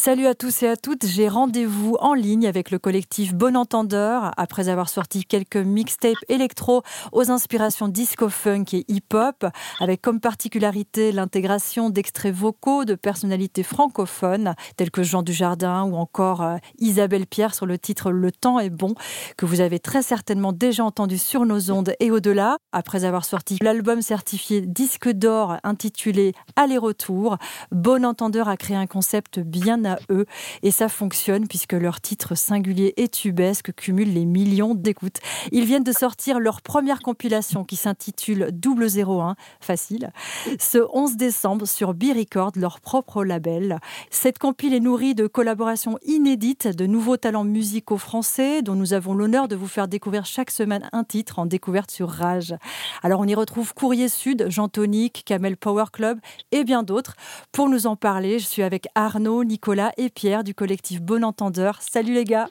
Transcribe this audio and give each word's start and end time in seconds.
Salut 0.00 0.28
à 0.28 0.34
tous 0.36 0.62
et 0.62 0.68
à 0.68 0.76
toutes, 0.76 1.06
j'ai 1.06 1.28
rendez-vous 1.28 1.96
en 1.98 2.14
ligne 2.14 2.46
avec 2.46 2.70
le 2.70 2.78
collectif 2.78 3.34
Bon 3.34 3.56
Entendeur 3.56 4.30
après 4.36 4.68
avoir 4.68 4.88
sorti 4.88 5.24
quelques 5.24 5.56
mixtapes 5.56 6.14
électro 6.28 6.82
aux 7.10 7.32
inspirations 7.32 7.88
disco-funk 7.88 8.64
et 8.74 8.84
hip-hop 8.86 9.44
avec 9.80 10.00
comme 10.00 10.20
particularité 10.20 11.10
l'intégration 11.10 11.90
d'extraits 11.90 12.32
vocaux 12.32 12.84
de 12.84 12.94
personnalités 12.94 13.64
francophones 13.64 14.54
telles 14.76 14.92
que 14.92 15.02
Jean 15.02 15.22
Dujardin 15.24 15.82
ou 15.82 15.96
encore 15.96 16.42
euh, 16.42 16.58
Isabelle 16.78 17.26
Pierre 17.26 17.52
sur 17.52 17.66
le 17.66 17.76
titre 17.76 18.12
Le 18.12 18.30
temps 18.30 18.60
est 18.60 18.70
bon 18.70 18.94
que 19.36 19.46
vous 19.46 19.60
avez 19.60 19.80
très 19.80 20.02
certainement 20.02 20.52
déjà 20.52 20.84
entendu 20.84 21.18
sur 21.18 21.44
nos 21.44 21.72
ondes 21.72 21.92
et 21.98 22.12
au-delà 22.12 22.58
après 22.70 23.04
avoir 23.04 23.24
sorti 23.24 23.58
l'album 23.60 24.00
certifié 24.00 24.60
disque 24.60 25.08
d'or 25.10 25.56
intitulé 25.64 26.34
Aller-retour. 26.54 27.36
Bon 27.72 28.04
Entendeur 28.04 28.48
a 28.48 28.56
créé 28.56 28.76
un 28.76 28.86
concept 28.86 29.40
bien 29.40 29.87
eux. 30.10 30.26
Et 30.62 30.70
ça 30.70 30.88
fonctionne 30.88 31.48
puisque 31.48 31.72
leur 31.72 32.00
titre 32.00 32.34
singulier 32.34 32.94
et 32.96 33.08
tubesque 33.08 33.72
cumule 33.74 34.12
les 34.12 34.24
millions 34.24 34.74
d'écoutes. 34.74 35.18
Ils 35.52 35.64
viennent 35.64 35.84
de 35.84 35.92
sortir 35.92 36.40
leur 36.40 36.62
première 36.62 37.00
compilation 37.00 37.64
qui 37.64 37.76
s'intitule 37.76 38.48
Double 38.52 38.86
01, 38.86 39.36
facile, 39.60 40.10
ce 40.58 40.78
11 40.92 41.16
décembre 41.16 41.66
sur 41.66 41.94
B-Record, 41.94 42.52
leur 42.56 42.80
propre 42.80 43.24
label. 43.24 43.78
Cette 44.10 44.38
compile 44.38 44.74
est 44.74 44.80
nourrie 44.80 45.14
de 45.14 45.26
collaborations 45.26 45.98
inédites, 46.04 46.68
de 46.68 46.86
nouveaux 46.86 47.16
talents 47.16 47.44
musicaux 47.44 47.98
français 47.98 48.62
dont 48.62 48.74
nous 48.74 48.92
avons 48.92 49.14
l'honneur 49.14 49.48
de 49.48 49.56
vous 49.56 49.66
faire 49.66 49.88
découvrir 49.88 50.24
chaque 50.26 50.50
semaine 50.50 50.88
un 50.92 51.04
titre 51.04 51.38
en 51.38 51.46
découverte 51.46 51.90
sur 51.90 52.08
Rage. 52.08 52.54
Alors 53.02 53.20
on 53.20 53.24
y 53.26 53.34
retrouve 53.34 53.74
Courrier 53.74 54.08
Sud, 54.08 54.46
Jean 54.48 54.68
Tonic, 54.68 55.22
Kamel 55.24 55.56
Power 55.56 55.86
Club 55.92 56.18
et 56.52 56.64
bien 56.64 56.82
d'autres. 56.82 57.14
Pour 57.52 57.68
nous 57.68 57.86
en 57.86 57.96
parler, 57.96 58.38
je 58.38 58.46
suis 58.46 58.62
avec 58.62 58.86
Arnaud, 58.94 59.44
Nicolas, 59.44 59.67
Nicolas 59.68 59.92
et 59.98 60.08
Pierre 60.08 60.44
du 60.44 60.54
collectif 60.54 61.02
Bon 61.02 61.22
Entendeur. 61.22 61.76
Salut 61.82 62.14
les 62.14 62.24
gars. 62.24 62.48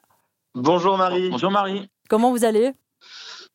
Bonjour 0.54 1.00
Marie. 1.00 1.32
Bonjour 1.32 1.50
Marie. 1.50 1.90
Comment 2.10 2.30
vous 2.30 2.46
allez? 2.46 2.74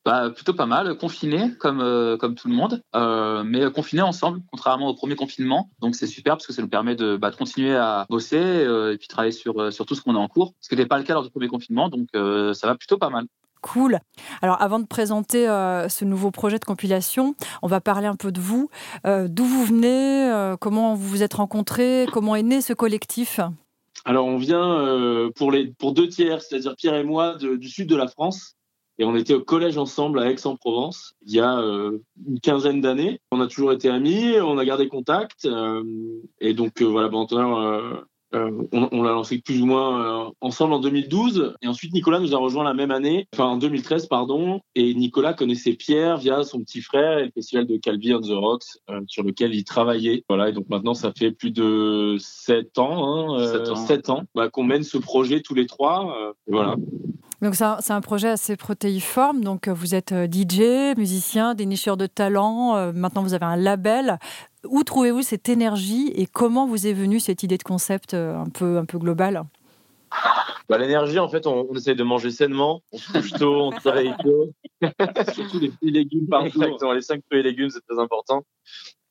Bah, 0.04 0.30
plutôt 0.30 0.52
pas 0.52 0.66
mal, 0.66 0.98
confiné 0.98 1.56
comme 1.60 1.80
euh, 1.80 2.16
comme 2.16 2.34
tout 2.34 2.48
le 2.48 2.54
monde, 2.54 2.82
euh, 2.96 3.44
mais 3.44 3.70
confiné 3.70 4.02
ensemble, 4.02 4.40
contrairement 4.50 4.88
au 4.88 4.94
premier 4.94 5.14
confinement. 5.14 5.70
Donc 5.78 5.94
c'est 5.94 6.08
super 6.08 6.34
parce 6.34 6.48
que 6.48 6.52
ça 6.52 6.60
nous 6.60 6.68
permet 6.68 6.96
de, 6.96 7.16
bah, 7.16 7.30
continuer 7.30 7.76
à 7.76 8.04
bosser 8.10 8.36
euh, 8.36 8.94
et 8.94 8.98
puis 8.98 9.06
travailler 9.06 9.30
sur 9.30 9.72
sur 9.72 9.86
tout 9.86 9.94
ce 9.94 10.02
qu'on 10.02 10.16
a 10.16 10.18
en 10.18 10.26
cours, 10.26 10.54
ce 10.60 10.68
qui 10.68 10.74
n'était 10.74 10.88
pas 10.88 10.98
le 10.98 11.04
cas 11.04 11.14
lors 11.14 11.22
du 11.22 11.30
premier 11.30 11.46
confinement. 11.46 11.88
Donc 11.88 12.08
ça 12.12 12.66
va 12.66 12.74
plutôt 12.74 12.98
pas 12.98 13.10
mal. 13.10 13.26
Cool. 13.62 14.00
Alors 14.42 14.60
avant 14.60 14.78
de 14.80 14.86
présenter 14.86 15.46
ce 15.46 16.04
nouveau 16.04 16.30
projet 16.30 16.58
de 16.58 16.64
compilation, 16.64 17.34
on 17.62 17.68
va 17.68 17.80
parler 17.80 18.06
un 18.06 18.16
peu 18.16 18.32
de 18.32 18.40
vous. 18.40 18.68
D'où 19.04 19.44
vous 19.44 19.64
venez 19.64 20.54
Comment 20.60 20.94
vous 20.94 21.08
vous 21.08 21.22
êtes 21.22 21.34
rencontrés 21.34 22.06
Comment 22.12 22.36
est 22.36 22.42
né 22.42 22.60
ce 22.60 22.72
collectif? 22.72 23.40
Alors, 24.04 24.26
on 24.26 24.36
vient 24.36 24.78
euh, 24.80 25.30
pour, 25.34 25.52
les, 25.52 25.68
pour 25.68 25.92
deux 25.92 26.08
tiers, 26.08 26.42
c'est-à-dire 26.42 26.74
Pierre 26.76 26.96
et 26.96 27.04
moi, 27.04 27.36
du 27.36 27.68
sud 27.68 27.88
de 27.88 27.96
la 27.96 28.08
France. 28.08 28.56
Et 28.98 29.04
on 29.04 29.16
était 29.16 29.34
au 29.34 29.40
collège 29.40 29.78
ensemble 29.78 30.18
à 30.20 30.30
Aix-en-Provence 30.30 31.14
il 31.24 31.32
y 31.34 31.40
a 31.40 31.58
euh, 31.58 31.98
une 32.28 32.40
quinzaine 32.40 32.80
d'années. 32.80 33.20
On 33.30 33.40
a 33.40 33.46
toujours 33.46 33.72
été 33.72 33.88
amis, 33.88 34.34
on 34.40 34.58
a 34.58 34.64
gardé 34.64 34.88
contact. 34.88 35.46
Euh, 35.46 35.82
et 36.40 36.52
donc, 36.52 36.82
voilà, 36.82 37.08
bon, 37.08 37.26
euh, 38.34 38.50
on, 38.72 39.02
l'a 39.02 39.12
lancé 39.12 39.38
plus 39.38 39.60
ou 39.60 39.66
moins 39.66 40.26
euh, 40.26 40.30
ensemble 40.40 40.72
en 40.72 40.80
2012 40.80 41.54
et 41.60 41.68
ensuite 41.68 41.92
Nicolas 41.92 42.18
nous 42.18 42.34
a 42.34 42.38
rejoint 42.38 42.64
la 42.64 42.72
même 42.72 42.90
année, 42.90 43.28
enfin 43.34 43.44
en 43.44 43.56
2013 43.56 44.06
pardon. 44.06 44.60
Et 44.74 44.94
Nicolas 44.94 45.34
connaissait 45.34 45.74
Pierre 45.74 46.16
via 46.16 46.42
son 46.42 46.60
petit 46.60 46.80
frère 46.80 47.18
et 47.18 47.26
le 47.26 47.30
festival 47.30 47.66
de 47.66 47.76
Calvi 47.76 48.14
on 48.14 48.20
the 48.20 48.30
Rocks 48.30 48.64
euh, 48.90 49.00
sur 49.06 49.22
lequel 49.22 49.54
il 49.54 49.64
travaillait. 49.64 50.24
Voilà 50.28 50.48
et 50.48 50.52
donc 50.52 50.68
maintenant 50.70 50.94
ça 50.94 51.12
fait 51.16 51.30
plus 51.30 51.50
de 51.50 52.16
7 52.18 52.78
ans, 52.78 53.36
hein, 53.38 53.76
7 53.76 54.10
ans, 54.10 54.22
bah, 54.34 54.48
qu'on 54.48 54.64
mène 54.64 54.82
ce 54.82 54.98
projet 54.98 55.40
tous 55.40 55.54
les 55.54 55.66
trois. 55.66 56.32
voilà. 56.46 56.76
Donc 57.42 57.56
c'est 57.56 57.92
un, 57.92 58.00
projet 58.00 58.28
assez 58.28 58.56
protéiforme. 58.56 59.42
Donc 59.42 59.68
vous 59.68 59.96
êtes 59.96 60.14
DJ, 60.14 60.96
musicien, 60.96 61.54
dénicheur 61.54 61.96
de 61.96 62.06
talent. 62.06 62.92
maintenant 62.92 63.22
vous 63.22 63.34
avez 63.34 63.46
un 63.46 63.56
label. 63.56 64.18
Où 64.68 64.84
trouvez-vous 64.84 65.22
cette 65.22 65.48
énergie 65.48 66.12
et 66.14 66.26
comment 66.26 66.66
vous 66.66 66.86
est 66.86 66.92
venue 66.92 67.20
cette 67.20 67.42
idée 67.42 67.58
de 67.58 67.62
concept 67.62 68.14
euh, 68.14 68.36
un 68.36 68.48
peu, 68.48 68.78
un 68.78 68.84
peu 68.84 68.98
globale? 68.98 69.44
Bah, 70.68 70.78
L'énergie, 70.78 71.18
en 71.18 71.28
fait, 71.28 71.46
on, 71.46 71.74
essaie 71.74 71.94
de 71.94 72.02
manger 72.02 72.30
sainement, 72.30 72.82
on 72.92 72.98
se 72.98 73.12
couche 73.12 73.32
tôt, 73.32 73.62
on 73.64 73.70
travaille 73.70 74.14
tôt. 74.22 74.52
Surtout 75.34 75.58
les 75.58 75.70
fruits 75.70 75.88
et 75.88 75.90
légumes 75.90 76.28
par 76.28 76.48
jour. 76.48 76.94
les 76.94 77.02
cinq 77.02 77.22
fruits 77.26 77.40
et 77.40 77.42
légumes, 77.42 77.70
c'est 77.70 77.84
très 77.86 78.00
important. 78.00 78.44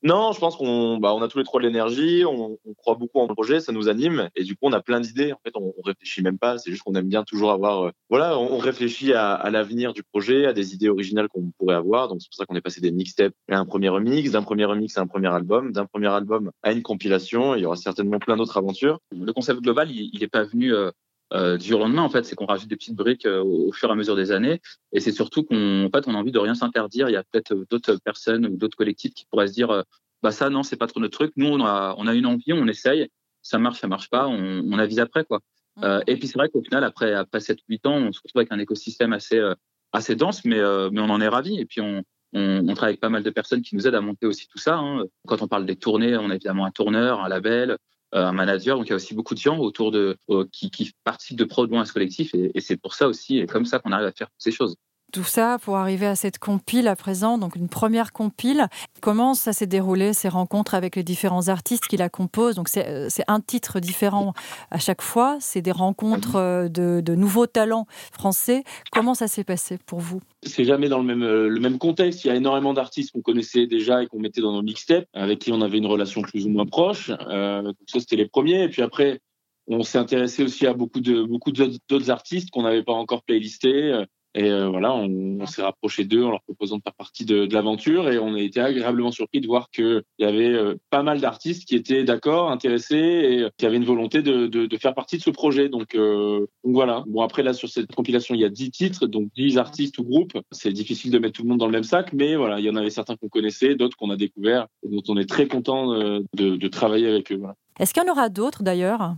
Non, 0.04 0.32
je 0.32 0.40
pense 0.40 0.56
qu'on 0.56 0.98
bah, 0.98 1.14
on 1.14 1.22
a 1.22 1.28
tous 1.28 1.38
les 1.38 1.44
trois 1.44 1.62
de 1.62 1.68
l'énergie, 1.68 2.24
on, 2.26 2.58
on, 2.66 2.74
croit 2.74 2.96
beaucoup 2.96 3.20
en 3.20 3.28
projet, 3.28 3.60
ça 3.60 3.72
nous 3.72 3.88
anime 3.88 4.30
et 4.36 4.44
du 4.44 4.56
coup 4.56 4.62
on 4.64 4.74
a 4.74 4.82
plein 4.82 5.00
d'idées. 5.00 5.32
En 5.32 5.40
fait, 5.46 5.52
on, 5.56 5.74
on 5.78 5.82
réfléchit 5.84 6.24
même 6.24 6.40
pas, 6.40 6.58
c'est 6.58 6.72
juste 6.72 6.82
qu'on 6.82 6.96
aime 6.96 7.08
bien 7.08 7.24
toujours 7.24 7.52
avoir. 7.52 7.84
Euh, 7.86 7.92
voilà, 8.10 8.38
on, 8.40 8.58
réfléchit 8.58 9.14
à, 9.14 9.34
à 9.34 9.50
l'avenir 9.52 9.94
du 9.94 10.02
projet, 10.02 10.48
à 10.48 10.54
des 10.54 10.74
idées 10.74 10.90
originales 10.90 11.28
qu'on 11.28 11.52
pourrait 11.58 11.76
avoir. 11.76 12.08
Donc 12.08 12.20
c'est 12.22 12.30
pour 12.30 12.36
ça 12.36 12.46
qu'on 12.46 12.56
est 12.56 12.62
passé 12.62 12.82
des 12.82 12.92
mixtapes 12.92 13.34
à 13.50 13.58
un 13.58 13.66
premier 13.66 13.90
remix, 13.90 14.32
d'un 14.32 14.42
premier 14.42 14.66
remix 14.66 14.98
à 14.98 15.02
un 15.02 15.08
premier 15.08 15.28
album, 15.28 15.72
d'un 15.72 15.86
premier 15.86 16.08
album 16.08 16.52
à 16.64 16.72
une 16.72 16.82
compilation. 16.82 17.54
Il 17.56 17.62
y 17.62 17.66
aura 17.66 17.76
certainement 17.76 18.18
plein 18.18 18.38
d'autres 18.38 18.58
aventures. 18.58 19.00
Le 19.12 19.32
concept 19.34 19.62
global, 19.62 19.92
il 19.92 20.20
n'est 20.20 20.28
pas 20.28 20.44
venu. 20.44 20.74
Euh 20.74 20.90
euh, 21.34 21.58
du 21.58 21.68
jour 21.68 21.80
au 21.80 21.84
lendemain. 21.84 22.02
En 22.02 22.10
fait, 22.10 22.24
c'est 22.26 22.36
qu'on 22.36 22.46
rajoute 22.46 22.70
des 22.70 22.76
petites 22.76 22.96
briques 22.96 23.26
euh, 23.26 23.42
au 23.42 23.72
fur 23.72 23.90
et 23.90 23.92
à 23.92 23.96
mesure 23.96 24.16
des 24.16 24.32
années. 24.32 24.62
Et 24.92 25.00
c'est 25.00 25.12
surtout 25.12 25.44
qu'on, 25.44 25.86
en 25.86 25.90
fait, 25.90 26.08
on 26.08 26.16
a 26.16 26.18
envie 26.18 26.32
de 26.32 26.40
rien 26.40 26.56
s'interdire. 26.56 27.10
Il 27.10 27.14
y 27.14 27.18
a 27.18 27.24
peut-être 27.24 27.66
d'autres 27.70 27.98
personnes 28.04 28.46
ou 28.46 28.58
d'autres 28.58 28.78
collectifs 28.78 29.14
qui 29.14 29.26
pourraient 29.26 29.48
se 29.48 29.54
dire, 29.54 29.72
euh, 29.72 29.84
bah 30.24 30.32
ça, 30.32 30.50
non, 30.50 30.64
c'est 30.64 30.76
pas 30.76 30.88
trop 30.88 31.00
notre 31.00 31.18
truc. 31.18 31.34
Nous, 31.36 31.48
on 31.48 31.64
a, 31.66 31.96
on 31.98 32.08
a 32.08 32.14
une 32.14 32.26
envie, 32.26 32.54
on 32.54 32.68
essaye. 32.68 33.08
Ça 33.42 33.58
marche, 33.58 33.80
ça 33.80 33.88
marche 33.88 34.10
pas. 34.10 34.28
On, 34.28 34.64
on 34.70 34.78
avise 34.78 35.00
après, 35.00 35.24
quoi. 35.24 35.40
Mmh. 35.78 35.84
Euh, 35.84 36.02
et 36.08 36.18
puis 36.18 36.28
c'est 36.28 36.38
vrai 36.38 36.50
qu'au 36.50 36.62
final, 36.62 36.84
après, 36.84 37.14
après 37.14 37.40
7-8 37.40 37.88
ans, 37.88 37.96
on 37.96 38.12
se 38.12 38.20
retrouve 38.24 38.42
avec 38.42 38.52
un 38.52 38.60
écosystème 38.60 39.14
assez, 39.14 39.38
euh, 39.38 39.56
assez 39.94 40.16
dense, 40.16 40.44
mais, 40.46 40.60
mais 40.92 41.02
on 41.02 41.10
en 41.10 41.22
est 41.22 41.28
ravi. 41.28 41.60
Et 41.60 41.66
puis 41.66 41.82
on, 41.82 42.04
on, 42.34 42.68
on, 42.68 42.74
travaille 42.74 42.94
avec 42.94 43.00
pas 43.02 43.10
mal 43.10 43.24
de 43.24 43.30
personnes 43.30 43.62
qui 43.62 43.76
nous 43.76 43.88
aident 43.88 43.96
à 43.96 44.02
monter 44.02 44.26
aussi 44.26 44.48
tout 44.48 44.58
ça. 44.58 44.78
Hein. 44.78 45.06
Quand 45.28 45.42
on 45.42 45.48
parle 45.48 45.66
des 45.66 45.76
tournées, 45.76 46.16
on 46.18 46.30
a 46.30 46.36
évidemment 46.36 46.66
un 46.66 46.72
tourneur, 46.72 47.22
un 47.22 47.30
label, 47.30 47.72
euh, 47.72 47.78
un 48.12 48.32
manager. 48.32 48.78
Donc 48.78 48.88
il 48.88 48.90
y 48.90 48.94
a 48.94 48.96
aussi 48.96 49.14
beaucoup 49.14 49.34
de 49.34 49.40
gens 49.40 49.58
autour 49.58 49.92
de 49.92 50.18
euh, 50.30 50.46
qui, 50.52 50.70
qui, 50.72 50.92
participent 51.04 51.38
de 51.38 51.46
pro 51.46 51.64
à 51.76 51.86
ce 51.86 51.94
collectif 51.94 52.34
et 52.34 52.60
c'est 52.60 52.78
pour 52.78 52.94
ça 52.94 53.08
aussi 53.08 53.40
et 53.40 53.46
comme 53.46 53.66
ça 53.66 53.80
qu'on 53.80 53.92
arrive 53.92 54.08
à 54.08 54.12
faire 54.12 54.30
ces 54.38 54.52
choses 54.52 54.76
tout 55.12 55.24
ça 55.24 55.58
pour 55.62 55.78
arriver 55.78 56.06
à 56.06 56.16
cette 56.16 56.40
compile 56.40 56.88
à 56.88 56.96
présent, 56.96 57.38
donc 57.38 57.56
une 57.56 57.70
première 57.70 58.14
compile. 58.14 58.68
Comment 59.02 59.34
ça 59.34 59.54
s'est 59.54 59.68
déroulé, 59.68 60.14
ces 60.14 60.30
rencontres 60.30 60.74
avec 60.74 60.96
les 60.96 61.04
différents 61.04 61.50
artistes 61.50 61.86
qui 61.88 61.98
la 61.98 62.10
composent? 62.10 62.56
Donc 62.56 62.70
c'est 62.70 62.88
euh, 62.88 63.10
un 63.28 63.42
titre 63.42 63.80
différent 63.80 64.34
à 64.72 64.80
chaque 64.80 65.02
fois, 65.02 65.38
c'est 65.40 65.62
des 65.62 65.72
rencontres 65.72 66.38
euh, 66.38 66.70
de, 66.70 67.16
nouveaux 67.16 67.46
talents 67.46 67.86
français. 68.14 68.64
Comment 68.92 69.14
ça 69.14 69.28
s'est 69.28 69.44
passé 69.44 69.78
pour 69.86 70.00
vous? 70.00 70.22
C'est 70.44 70.64
jamais 70.64 70.88
dans 70.90 71.00
le 71.00 71.04
même, 71.04 71.24
euh, 71.24 71.50
le 71.50 71.60
même 71.60 71.78
contexte. 71.78 72.24
Il 72.24 72.30
y 72.30 72.32
a 72.32 72.36
énormément 72.36 72.74
d'artistes 72.74 73.12
qu'on 73.12 73.22
connaissait 73.22 73.68
déjà 73.68 74.02
et 74.02 74.08
qu'on 74.08 74.20
mettait 74.20 74.42
dans 74.42 74.54
nos 74.54 74.64
mixtapes, 74.64 75.06
avec 75.14 75.40
qui 75.40 75.52
on 75.52 75.62
avait 75.62 75.78
une 75.78 75.86
relation 75.86 76.22
plus 76.22 76.46
ou 76.46 76.50
moins 76.50 76.66
proche. 76.66 77.10
Ça, 77.10 78.00
c'était 78.00 78.16
les 78.16 78.28
premiers. 78.28 78.64
Et 78.64 78.70
puis 78.70 78.82
après, 78.82 79.20
on 79.68 79.84
s'est 79.84 79.98
intéressé 79.98 80.44
aussi 80.44 80.66
à 80.66 80.74
beaucoup 80.74 81.02
de 81.02 81.24
beaucoup 81.24 81.52
d'autres 81.52 82.10
artistes 82.10 82.50
qu'on 82.50 82.64
n'avait 82.64 82.84
pas 82.84 82.94
encore 82.94 83.24
playlistés. 83.24 84.06
Et 84.34 84.50
euh, 84.50 84.70
voilà, 84.70 84.94
on, 84.94 85.40
on 85.42 85.46
s'est 85.46 85.62
rapproché 85.62 86.06
d'eux 86.06 86.24
en 86.24 86.32
leur 86.32 86.42
proposant 86.42 86.78
de 86.78 86.82
faire 86.82 86.94
partie 86.94 87.26
de, 87.26 87.46
de 87.46 87.54
l'aventure 87.54 88.10
et 88.10 88.18
on 88.18 88.34
a 88.36 88.40
été 88.40 88.62
agréablement 88.62 89.12
surpris 89.12 89.42
de 89.42 89.48
voir 89.48 89.70
qu'il 89.70 90.04
y 90.20 90.24
avait 90.24 90.54
euh, 90.54 90.76
pas 90.90 91.04
mal 91.04 91.20
d'artistes 91.20 91.68
qui 91.68 91.76
étaient 91.76 92.04
d'accord, 92.04 92.50
intéressés 92.50 92.96
et 92.96 93.46
qui 93.58 93.66
avaient 93.66 93.78
une 93.78 93.86
volonté 93.86 94.22
de, 94.22 94.48
de, 94.48 94.66
de 94.66 94.78
faire 94.78 94.94
partie 94.94 95.18
de 95.18 95.22
ce 95.22 95.32
projet. 95.32 95.68
Donc, 95.68 95.96
euh, 95.96 96.40
donc, 96.64 96.74
voilà. 96.74 97.04
Bon 97.08 97.22
après 97.22 97.44
là 97.44 97.54
sur 97.54 97.68
cette 97.68 97.94
compilation 97.94 98.34
il 98.36 98.42
y 98.42 98.46
a 98.46 98.50
10 98.50 98.72
titres, 98.72 99.08
donc 99.08 99.30
10 99.36 99.58
artistes 99.58 99.98
ou 99.98 100.04
groupes. 100.04 100.38
C'est 100.52 100.72
difficile 100.72 101.12
de 101.12 101.20
mettre 101.20 101.34
tout 101.34 101.44
le 101.44 101.50
monde 101.50 101.60
dans 101.60 101.66
le 101.66 101.72
même 101.74 101.84
sac, 101.84 102.14
mais 102.14 102.36
voilà, 102.36 102.60
il 102.60 102.66
y 102.66 102.70
en 102.70 102.76
avait 102.76 102.90
certains 102.90 103.18
qu'on 103.18 103.30
connaissait, 103.30 103.76
d'autres 103.76 103.98
qu'on 103.98 104.12
a 104.12 104.16
découverts 104.16 104.68
et 104.84 104.90
dont 104.90 105.04
on 105.10 105.18
est 105.18 105.28
très 105.28 105.48
content 105.48 105.92
de, 105.92 106.22
de 106.34 106.68
travailler 106.68 107.08
avec 107.08 107.32
eux. 107.32 107.38
Voilà. 107.38 107.56
Est-ce 107.80 107.94
qu'il 107.94 108.04
y 108.04 108.10
en 108.10 108.12
aura 108.12 108.30
d'autres 108.30 108.64
d'ailleurs? 108.64 109.16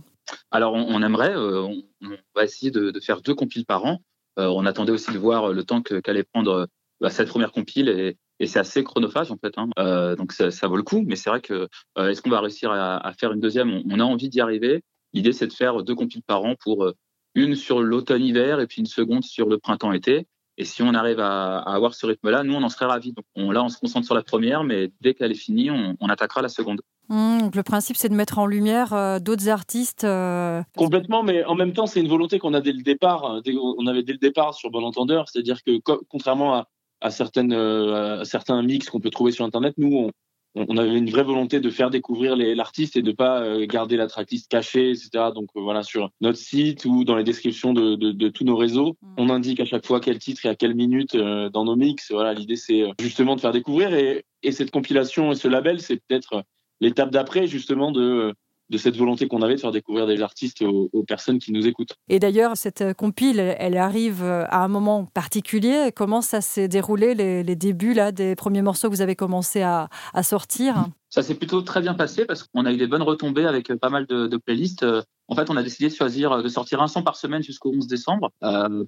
Alors, 0.50 0.74
on, 0.74 0.86
on 0.88 1.02
aimerait, 1.02 1.34
euh, 1.34 1.62
on, 1.62 1.82
on, 2.02 2.16
va 2.34 2.44
essayer 2.44 2.70
de, 2.70 2.90
de, 2.90 3.00
faire 3.00 3.20
deux 3.20 3.34
compiles 3.34 3.66
par 3.66 3.84
an. 3.84 4.00
Euh, 4.38 4.46
on 4.46 4.66
attendait 4.66 4.92
aussi 4.92 5.12
de 5.12 5.18
voir 5.18 5.52
le 5.52 5.64
temps 5.64 5.82
qu'allait 5.82 6.24
prendre 6.24 6.68
bah, 7.00 7.10
cette 7.10 7.28
première 7.28 7.52
compile 7.52 7.88
et, 7.88 8.16
et 8.40 8.46
c'est 8.46 8.58
assez 8.58 8.82
chronophage 8.84 9.30
en 9.30 9.36
fait. 9.36 9.54
Hein. 9.56 9.68
Euh, 9.78 10.16
donc 10.16 10.32
ça, 10.32 10.68
vaut 10.68 10.76
le 10.76 10.82
coup, 10.82 11.02
mais 11.06 11.16
c'est 11.16 11.30
vrai 11.30 11.40
que 11.40 11.68
euh, 11.98 12.08
est-ce 12.08 12.22
qu'on 12.22 12.30
va 12.30 12.40
réussir 12.40 12.70
à, 12.72 13.12
faire 13.18 13.32
une 13.32 13.40
deuxième? 13.40 13.82
On, 13.90 14.00
a 14.00 14.04
envie 14.04 14.28
d'y 14.28 14.40
arriver. 14.40 14.82
L'idée 15.12 15.32
c'est 15.32 15.46
de 15.46 15.52
faire 15.52 15.82
deux 15.82 15.94
compiles 15.94 16.22
par 16.22 16.42
an 16.42 16.54
pour 16.58 16.92
une 17.34 17.54
sur 17.54 17.80
l'automne-hiver 17.80 18.60
et 18.60 18.66
puis 18.66 18.80
une 18.80 18.86
seconde 18.86 19.24
sur 19.24 19.48
le 19.48 19.58
printemps-été. 19.58 20.26
Et 20.56 20.64
si 20.64 20.82
on 20.82 20.94
arrive 20.94 21.18
à, 21.18 21.58
à 21.58 21.74
avoir 21.74 21.94
ce 21.94 22.06
rythme-là, 22.06 22.44
nous, 22.44 22.54
on 22.54 22.62
en 22.62 22.68
serait 22.68 22.86
ravis. 22.86 23.12
Donc 23.12 23.24
on, 23.34 23.50
là, 23.50 23.64
on 23.64 23.68
se 23.68 23.78
concentre 23.78 24.06
sur 24.06 24.14
la 24.14 24.22
première, 24.22 24.62
mais 24.62 24.92
dès 25.00 25.14
qu'elle 25.14 25.32
est 25.32 25.36
finie, 25.36 25.70
on, 25.70 26.08
attaquera 26.08 26.42
la 26.42 26.48
seconde. 26.48 26.80
Mmh, 27.08 27.40
donc 27.40 27.56
le 27.56 27.62
principe, 27.62 27.96
c'est 27.96 28.08
de 28.08 28.14
mettre 28.14 28.38
en 28.38 28.46
lumière 28.46 28.92
euh, 28.92 29.18
d'autres 29.18 29.48
artistes. 29.48 30.04
Euh... 30.04 30.62
Complètement, 30.76 31.22
mais 31.22 31.44
en 31.44 31.54
même 31.54 31.72
temps, 31.72 31.86
c'est 31.86 32.00
une 32.00 32.08
volonté 32.08 32.38
qu'on 32.38 32.54
a 32.54 32.60
dès 32.60 32.72
le 32.72 32.82
départ. 32.82 33.24
Hein, 33.24 33.42
on 33.46 33.86
avait 33.86 34.02
dès 34.02 34.12
le 34.12 34.18
départ 34.18 34.54
sur 34.54 34.70
Bon 34.70 34.84
Entendeur, 34.84 35.28
c'est-à-dire 35.28 35.62
que 35.62 35.78
contrairement 36.08 36.54
à, 36.54 36.68
à 37.00 37.10
certaines, 37.10 37.52
euh, 37.52 38.20
à 38.20 38.24
certains 38.24 38.62
mix 38.62 38.88
qu'on 38.88 39.00
peut 39.00 39.10
trouver 39.10 39.32
sur 39.32 39.44
Internet, 39.44 39.74
nous, 39.76 39.96
on, 39.96 40.10
on 40.54 40.76
avait 40.76 40.96
une 40.96 41.10
vraie 41.10 41.24
volonté 41.24 41.60
de 41.60 41.70
faire 41.70 41.90
découvrir 41.90 42.36
l'artiste 42.36 42.96
et 42.96 43.02
de 43.02 43.12
pas 43.12 43.42
euh, 43.42 43.66
garder 43.66 43.96
la 43.96 44.06
tracklist 44.06 44.48
cachée, 44.48 44.90
etc. 44.90 45.10
Donc 45.34 45.48
euh, 45.56 45.60
voilà, 45.60 45.82
sur 45.82 46.10
notre 46.20 46.38
site 46.38 46.84
ou 46.84 47.04
dans 47.04 47.16
les 47.16 47.24
descriptions 47.24 47.72
de, 47.72 47.96
de, 47.96 48.12
de, 48.12 48.28
tous 48.28 48.44
nos 48.44 48.56
réseaux, 48.56 48.96
mm. 49.02 49.14
on 49.18 49.30
indique 49.30 49.60
à 49.60 49.64
chaque 49.64 49.84
fois 49.84 50.00
quel 50.00 50.18
titre 50.18 50.46
et 50.46 50.48
à 50.48 50.54
quelle 50.54 50.74
minute 50.74 51.14
euh, 51.16 51.50
dans 51.50 51.64
nos 51.64 51.76
mix. 51.76 52.12
Voilà, 52.12 52.34
l'idée 52.34 52.56
c'est 52.56 52.84
justement 53.00 53.34
de 53.34 53.40
faire 53.40 53.52
découvrir 53.52 53.94
et, 53.94 54.24
et 54.42 54.52
cette 54.52 54.70
compilation 54.70 55.32
et 55.32 55.34
ce 55.34 55.48
label, 55.48 55.80
c'est 55.80 55.96
peut-être 55.96 56.44
l'étape 56.84 57.10
d'après 57.10 57.46
justement 57.46 57.90
de 57.90 58.34
de 58.70 58.78
cette 58.78 58.96
volonté 58.96 59.28
qu'on 59.28 59.42
avait 59.42 59.56
de 59.56 59.60
faire 59.60 59.72
découvrir 59.72 60.06
des 60.06 60.20
artistes 60.22 60.62
aux, 60.62 61.04
personnes 61.06 61.38
qui 61.38 61.52
nous 61.52 61.66
écoutent. 61.66 61.94
Et 62.08 62.18
d'ailleurs, 62.18 62.56
cette 62.56 62.80
euh, 62.80 62.94
compile, 62.94 63.38
elle 63.58 63.76
arrive 63.76 64.22
euh, 64.22 64.46
à 64.48 64.64
un 64.64 64.68
moment 64.68 65.04
particulier. 65.04 65.90
Comment 65.94 66.22
ça 66.22 66.40
s'est 66.40 66.68
déroulé, 66.68 67.14
les, 67.14 67.56
débuts 67.56 67.92
là, 67.92 68.10
des 68.10 68.34
premiers 68.34 68.62
morceaux 68.62 68.88
que 68.88 68.94
vous 68.94 69.02
avez 69.02 69.16
commencé 69.16 69.62
à, 69.62 69.88
sortir? 70.22 70.86
Ça 71.10 71.22
s'est 71.22 71.34
plutôt 71.34 71.60
très 71.62 71.80
bien 71.80 71.94
passé 71.94 72.24
parce 72.24 72.42
qu'on 72.42 72.64
a 72.64 72.72
eu 72.72 72.76
des 72.76 72.86
bonnes 72.86 73.02
retombées 73.02 73.46
avec 73.46 73.70
euh, 73.70 73.76
pas 73.76 73.90
mal 73.90 74.06
de, 74.06 74.36
playlists. 74.38 74.84
En 75.28 75.34
fait, 75.34 75.50
on 75.50 75.56
a 75.56 75.62
décidé 75.62 75.88
de 75.88 75.94
choisir 75.94 76.42
de 76.42 76.48
sortir 76.48 76.82
un 76.82 76.88
son 76.88 77.02
par 77.02 77.16
semaine 77.16 77.42
jusqu'au 77.42 77.72
11 77.74 77.86
décembre 77.86 78.30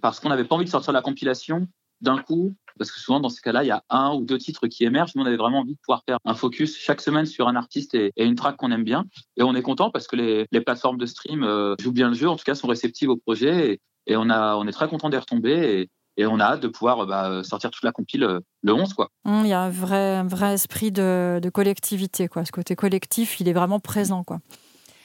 parce 0.03 0.21
qu'on 0.21 0.29
n'avait 0.29 0.45
pas 0.45 0.57
envie 0.57 0.65
de 0.65 0.71
sortir 0.71 0.93
la 0.93 1.01
compilation 1.01 1.67
d'un 2.01 2.19
coup, 2.19 2.55
parce 2.79 2.91
que 2.91 3.01
souvent 3.01 3.21
dans 3.21 3.29
ces 3.29 3.41
cas-là, 3.41 3.65
il 3.65 3.69
y 3.69 3.73
a 3.73 3.83
un 3.89 4.13
ou 4.15 4.25
deux 4.25 4.39
titres 4.39 4.67
qui 4.67 4.85
émergent. 4.85 5.13
Nous, 5.15 5.23
on 5.23 5.27
avait 5.27 5.37
vraiment 5.37 5.61
envie 5.61 5.75
de 5.75 5.81
pouvoir 5.81 6.03
faire 6.07 6.19
un 6.25 6.35
focus 6.35 6.77
chaque 6.77 7.01
semaine 7.01 7.27
sur 7.27 7.49
un 7.49 7.57
artiste 7.57 7.95
et, 7.95 8.13
une 8.17 8.35
track 8.35 8.57
qu'on 8.57 8.71
aime 8.71 8.85
bien. 8.85 9.05
Et 9.37 9.43
on 9.43 9.55
est 9.55 9.63
content 9.63 9.91
parce 9.91 10.07
que 10.07 10.17
les, 10.17 10.61
plateformes 10.61 10.99
de 10.99 11.07
stream 11.07 11.43
euh, 11.43 11.75
jouent 11.81 11.93
bien 11.93 12.09
le 12.09 12.15
jeu, 12.15 12.29
en 12.29 12.37
tout 12.37 12.45
cas 12.45 12.55
sont 12.55 12.69
réceptives 12.69 13.11
au 13.11 13.17
projet. 13.17 13.81
Et, 14.07 14.17
on, 14.17 14.29
est 14.67 14.73
très 14.73 14.89
content 14.89 15.09
d'y 15.09 15.17
retomber. 15.17 15.89
Et, 16.17 16.27
on 16.27 16.41
a 16.41 16.45
hâte 16.45 16.61
de 16.61 16.69
pouvoir 16.69 17.07
bah, 17.07 17.43
sortir 17.45 17.71
toute 17.71 17.85
la 17.85 17.93
compile 17.93 18.25
euh, 18.25 18.41
le 18.63 18.73
11. 18.73 18.95
Quoi. 18.95 19.11
Mmh, 19.25 19.41
il 19.45 19.49
y 19.49 19.53
a 19.53 19.61
un 19.61 19.71
vrai, 19.71 20.17
un 20.17 20.27
vrai 20.27 20.55
esprit 20.55 20.91
de, 20.91 21.41
de 21.43 21.51
collectivité. 21.51 22.27
Quoi. 22.27 22.45
Ce 22.45 22.53
côté 22.53 22.75
collectif, 22.75 23.39
il 23.41 23.49
est 23.49 23.53
vraiment 23.53 23.81
présent. 23.81 24.25
Quoi. 24.25 24.39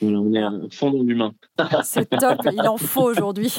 On 0.02 0.34
est 0.34 0.42
à 0.42 0.52
fond 0.72 0.92
dans 0.92 1.04
l'humain. 1.04 1.34
C'est 1.84 2.10
top, 2.10 2.40
il 2.52 2.68
en 2.68 2.78
faut 2.78 3.04
aujourd'hui. 3.04 3.56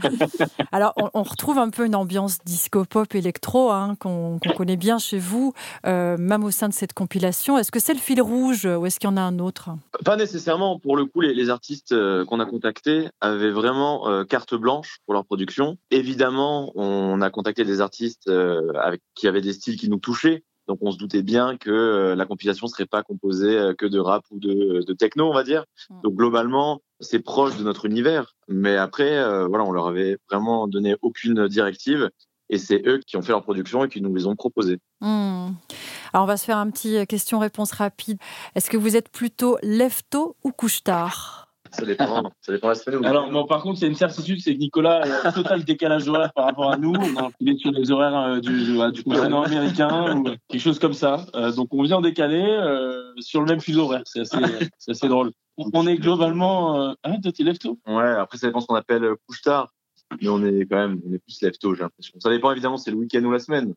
Alors, 0.72 0.94
on, 0.96 1.22
retrouve 1.22 1.58
un 1.58 1.70
peu 1.70 1.84
une 1.84 1.96
ambiance 1.96 2.38
disco-pop 2.44 3.14
électro 3.14 3.70
hein, 3.70 3.96
qu'on 3.98 4.38
connaît 4.56 4.76
bien 4.76 4.98
chez 4.98 5.18
vous, 5.18 5.52
euh, 5.86 6.16
même 6.18 6.44
au 6.44 6.50
sein 6.50 6.68
de 6.68 6.74
cette 6.74 6.92
compilation. 6.92 7.58
Est-ce 7.58 7.72
que 7.72 7.80
c'est 7.80 7.94
le 7.94 7.98
fil 7.98 8.22
rouge 8.22 8.64
ou 8.64 8.86
est-ce 8.86 9.00
qu'il 9.00 9.08
y 9.10 9.12
en 9.12 9.16
a 9.16 9.22
un 9.22 9.38
autre? 9.38 9.70
Pas 10.04 10.16
nécessairement. 10.16 10.78
Pour 10.78 10.96
le 10.96 11.04
coup, 11.04 11.20
les, 11.20 11.50
artistes 11.50 11.92
euh, 11.92 12.24
qu'on 12.24 12.40
a 12.40 12.46
contactés 12.46 13.08
avaient 13.20 13.50
vraiment 13.50 14.08
euh, 14.08 14.24
carte 14.24 14.54
blanche 14.54 14.98
pour 15.04 15.14
leur 15.14 15.24
production. 15.24 15.78
Évidemment, 15.90 16.72
on 16.76 17.20
a 17.20 17.30
contacté 17.30 17.64
des 17.64 17.80
artistes 17.80 18.28
avec, 18.28 19.00
qui 19.14 19.26
avaient 19.26 19.40
des 19.40 19.52
styles 19.52 19.76
qui 19.76 19.88
nous 19.88 19.98
touchaient. 19.98 20.44
Donc 20.68 20.78
on 20.80 20.90
se 20.90 20.98
doutait 20.98 21.22
bien 21.22 21.56
que 21.56 21.70
euh, 21.70 22.14
la 22.14 22.26
compilation 22.26 22.66
serait 22.66 22.86
pas 22.86 23.02
composée 23.02 23.56
euh, 23.56 23.74
que 23.74 23.86
de 23.86 23.98
rap 23.98 24.24
ou 24.30 24.38
de, 24.38 24.84
de 24.86 24.92
techno, 24.92 25.28
on 25.28 25.34
va 25.34 25.44
dire. 25.44 25.64
Mm. 25.90 26.00
Donc 26.02 26.14
globalement, 26.14 26.80
c'est 27.00 27.20
proche 27.20 27.56
de 27.56 27.62
notre 27.62 27.86
univers. 27.86 28.34
Mais 28.48 28.76
après, 28.76 29.16
euh, 29.16 29.46
voilà, 29.46 29.64
on 29.64 29.72
leur 29.72 29.86
avait 29.86 30.18
vraiment 30.30 30.66
donné 30.66 30.96
aucune 31.02 31.48
directive. 31.48 32.10
Et 32.48 32.58
c'est 32.58 32.86
eux 32.86 33.00
qui 33.04 33.16
ont 33.16 33.22
fait 33.22 33.32
leur 33.32 33.42
production 33.42 33.84
et 33.84 33.88
qui 33.88 34.00
nous 34.00 34.14
les 34.14 34.26
ont 34.26 34.36
proposés. 34.36 34.78
Mm. 35.00 35.48
Alors 36.12 36.24
on 36.24 36.26
va 36.26 36.36
se 36.36 36.44
faire 36.44 36.58
un 36.58 36.70
petit 36.70 37.06
question-réponse 37.06 37.72
rapide. 37.72 38.18
Est-ce 38.54 38.70
que 38.70 38.76
vous 38.76 38.96
êtes 38.96 39.10
plutôt 39.10 39.58
lève-tôt 39.62 40.36
ou 40.44 40.52
couche-tard? 40.52 41.45
Ça 41.72 41.84
dépend, 41.84 42.30
ça 42.40 42.52
dépend 42.52 42.68
la 42.68 43.08
Alors, 43.08 43.30
bon, 43.30 43.46
par 43.46 43.62
contre, 43.62 43.80
il 43.80 43.82
y 43.82 43.84
a 43.86 43.88
une 43.88 43.94
certitude, 43.94 44.40
c'est 44.40 44.54
que 44.54 44.58
Nicolas 44.58 45.02
a 45.02 45.28
un 45.28 45.32
total 45.32 45.64
décalage 45.64 46.08
horaire 46.08 46.32
par 46.32 46.46
rapport 46.46 46.70
à 46.70 46.76
nous. 46.76 46.94
On 46.94 47.46
est 47.46 47.56
sur 47.58 47.70
les 47.70 47.90
horaires 47.90 48.16
euh, 48.18 48.40
du, 48.40 48.64
du, 48.92 49.04
continent 49.04 49.42
américain 49.42 50.16
ou 50.16 50.24
quelque 50.48 50.60
chose 50.60 50.78
comme 50.78 50.94
ça. 50.94 51.26
Euh, 51.34 51.52
donc, 51.52 51.68
on 51.72 51.82
vient 51.82 51.96
en 51.96 52.00
décalé 52.00 52.42
euh, 52.42 53.12
sur 53.18 53.40
le 53.40 53.46
même 53.46 53.60
fuseau 53.60 53.82
horaire. 53.82 54.02
C'est 54.04 54.20
assez, 54.20 54.36
assez 54.88 55.08
drôle. 55.08 55.32
On 55.56 55.86
est 55.86 55.96
globalement. 55.96 56.94
Ah, 57.02 57.16
toi, 57.22 57.32
t'es 57.32 57.42
lève 57.42 57.58
tôt? 57.58 57.78
Ouais, 57.86 58.10
après, 58.10 58.38
ça 58.38 58.46
dépend 58.46 58.60
ce 58.60 58.66
qu'on 58.66 58.74
appelle 58.74 59.08
couche-tard. 59.26 59.72
Mais 60.22 60.28
on 60.28 60.44
est 60.44 60.66
quand 60.66 60.76
même, 60.76 61.00
on 61.04 61.12
est 61.12 61.18
plus 61.18 61.42
lève 61.42 61.56
tôt, 61.58 61.74
j'ai 61.74 61.82
l'impression. 61.82 62.14
Ça 62.20 62.30
dépend 62.30 62.52
évidemment, 62.52 62.76
c'est 62.76 62.92
le 62.92 62.96
week-end 62.96 63.24
ou 63.24 63.32
la 63.32 63.40
semaine. 63.40 63.74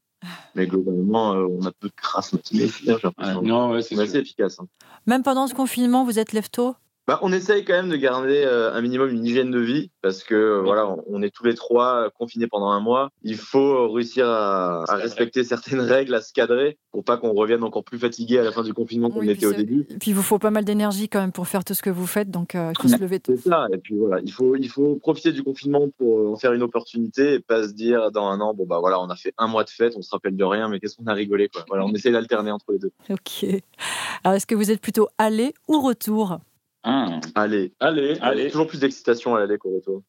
Mais 0.54 0.68
globalement, 0.68 1.32
on 1.32 1.66
a 1.66 1.72
peu 1.72 1.88
de 1.88 1.94
crasse 1.96 2.34
matinée, 2.34 2.68
j'ai 2.68 2.92
l'impression. 2.92 3.42
non, 3.42 3.72
ouais, 3.72 3.82
c'est 3.82 4.00
assez 4.00 4.18
efficace. 4.18 4.60
Hein. 4.60 4.68
Même 5.08 5.24
pendant 5.24 5.48
ce 5.48 5.56
confinement, 5.56 6.04
vous 6.04 6.20
êtes 6.20 6.34
lève 6.34 6.50
tôt? 6.52 6.76
Bah, 7.10 7.18
on 7.24 7.34
essaye 7.34 7.66
quand 7.66 7.74
même 7.74 7.90
de 7.90 7.96
garder 7.96 8.44
euh, 8.46 8.72
un 8.72 8.82
minimum 8.82 9.10
une 9.10 9.26
hygiène 9.26 9.50
de 9.50 9.60
vie 9.60 9.90
parce 10.04 10.24
que 10.24 10.36
euh, 10.36 10.62
voilà, 10.62 10.96
on 11.08 11.24
est 11.24 11.32
tous 11.32 11.44
les 11.44 11.56
trois 11.56 12.12
confinés 12.12 12.46
pendant 12.46 12.70
un 12.70 12.80
mois. 12.80 13.10
Il 13.24 13.36
faut 13.36 13.92
réussir 13.92 14.30
à, 14.30 14.86
respecter 14.90 15.44
certaines 15.44 15.80
règles, 15.80 16.14
à 16.14 16.22
se 16.22 16.32
cadrer 16.34 16.78
pour 16.92 17.04
pas 17.04 17.18
qu'on 17.18 17.34
revienne 17.34 17.64
encore 17.64 17.84
plus 17.84 17.98
fatigué 17.98 18.38
à 18.38 18.44
la 18.44 18.52
fin 18.52 18.62
du 18.62 18.76
confinement 18.76 19.10
qu'on 19.10 19.24
était 19.24 19.48
au 19.48 19.54
début. 19.54 19.88
Et 19.90 19.98
puis 19.98 20.12
il 20.12 20.14
vous 20.14 20.22
faut 20.22 20.38
pas 20.38 20.52
mal 20.52 20.66
d'énergie 20.66 21.10
quand 21.10 21.20
même 21.20 21.32
pour 21.32 21.48
faire 21.48 21.64
tout 21.64 21.74
ce 21.74 21.82
que 21.82 21.90
vous 21.90 22.06
faites, 22.06 22.30
donc 22.30 22.54
euh, 22.54 22.74
il 22.78 22.80
faut 22.80 22.88
se 22.88 23.02
lever 23.02 23.20
tôt. 23.20 23.34
C'est 23.36 23.50
ça. 23.50 23.66
Et 23.74 23.80
puis 23.80 23.98
voilà, 23.98 24.22
il 24.24 24.32
faut 24.32 24.56
il 24.56 24.70
faut 24.70 24.98
profiter 24.98 25.32
du 25.32 25.42
confinement 25.42 25.88
pour 25.98 26.32
en 26.32 26.38
faire 26.38 26.54
une 26.54 26.62
opportunité 26.62 27.34
et 27.34 27.40
pas 27.40 27.68
se 27.68 27.74
dire 27.74 28.12
dans 28.12 28.28
un 28.28 28.40
an 28.40 28.54
bon 28.54 28.68
bah 28.68 28.78
voilà, 28.80 29.02
on 29.02 29.10
a 29.10 29.16
fait 29.16 29.34
un 29.40 29.48
mois 29.48 29.64
de 29.64 29.72
fête, 29.72 29.96
on 29.98 30.04
se 30.04 30.12
rappelle 30.12 30.38
de 30.38 30.44
rien, 30.44 30.70
mais 30.70 30.80
qu'est-ce 30.80 30.96
qu'on 30.96 31.08
a 31.08 31.14
rigolé 31.14 31.50
quoi. 31.50 31.66
Voilà, 31.70 31.86
on 31.86 31.94
essaie 31.96 32.12
d'alterner 32.12 32.52
entre 32.52 32.72
les 32.72 32.78
deux. 32.78 32.92
Ok. 33.10 33.48
Alors 34.24 34.36
est-ce 34.36 34.46
que 34.46 34.54
vous 34.54 34.70
êtes 34.70 34.80
plutôt 34.80 35.08
aller 35.18 35.56
ou 35.68 35.82
retour? 35.82 36.40
Ah. 36.84 37.20
Allez, 37.36 37.74
allez, 37.80 38.18
allez. 38.22 38.50
Toujours 38.50 38.68
plus 38.68 38.80
d'excitation 38.80 39.36
à 39.36 39.40
l'aller 39.40 39.58
qu'au 39.58 39.76
retour. 39.76 40.02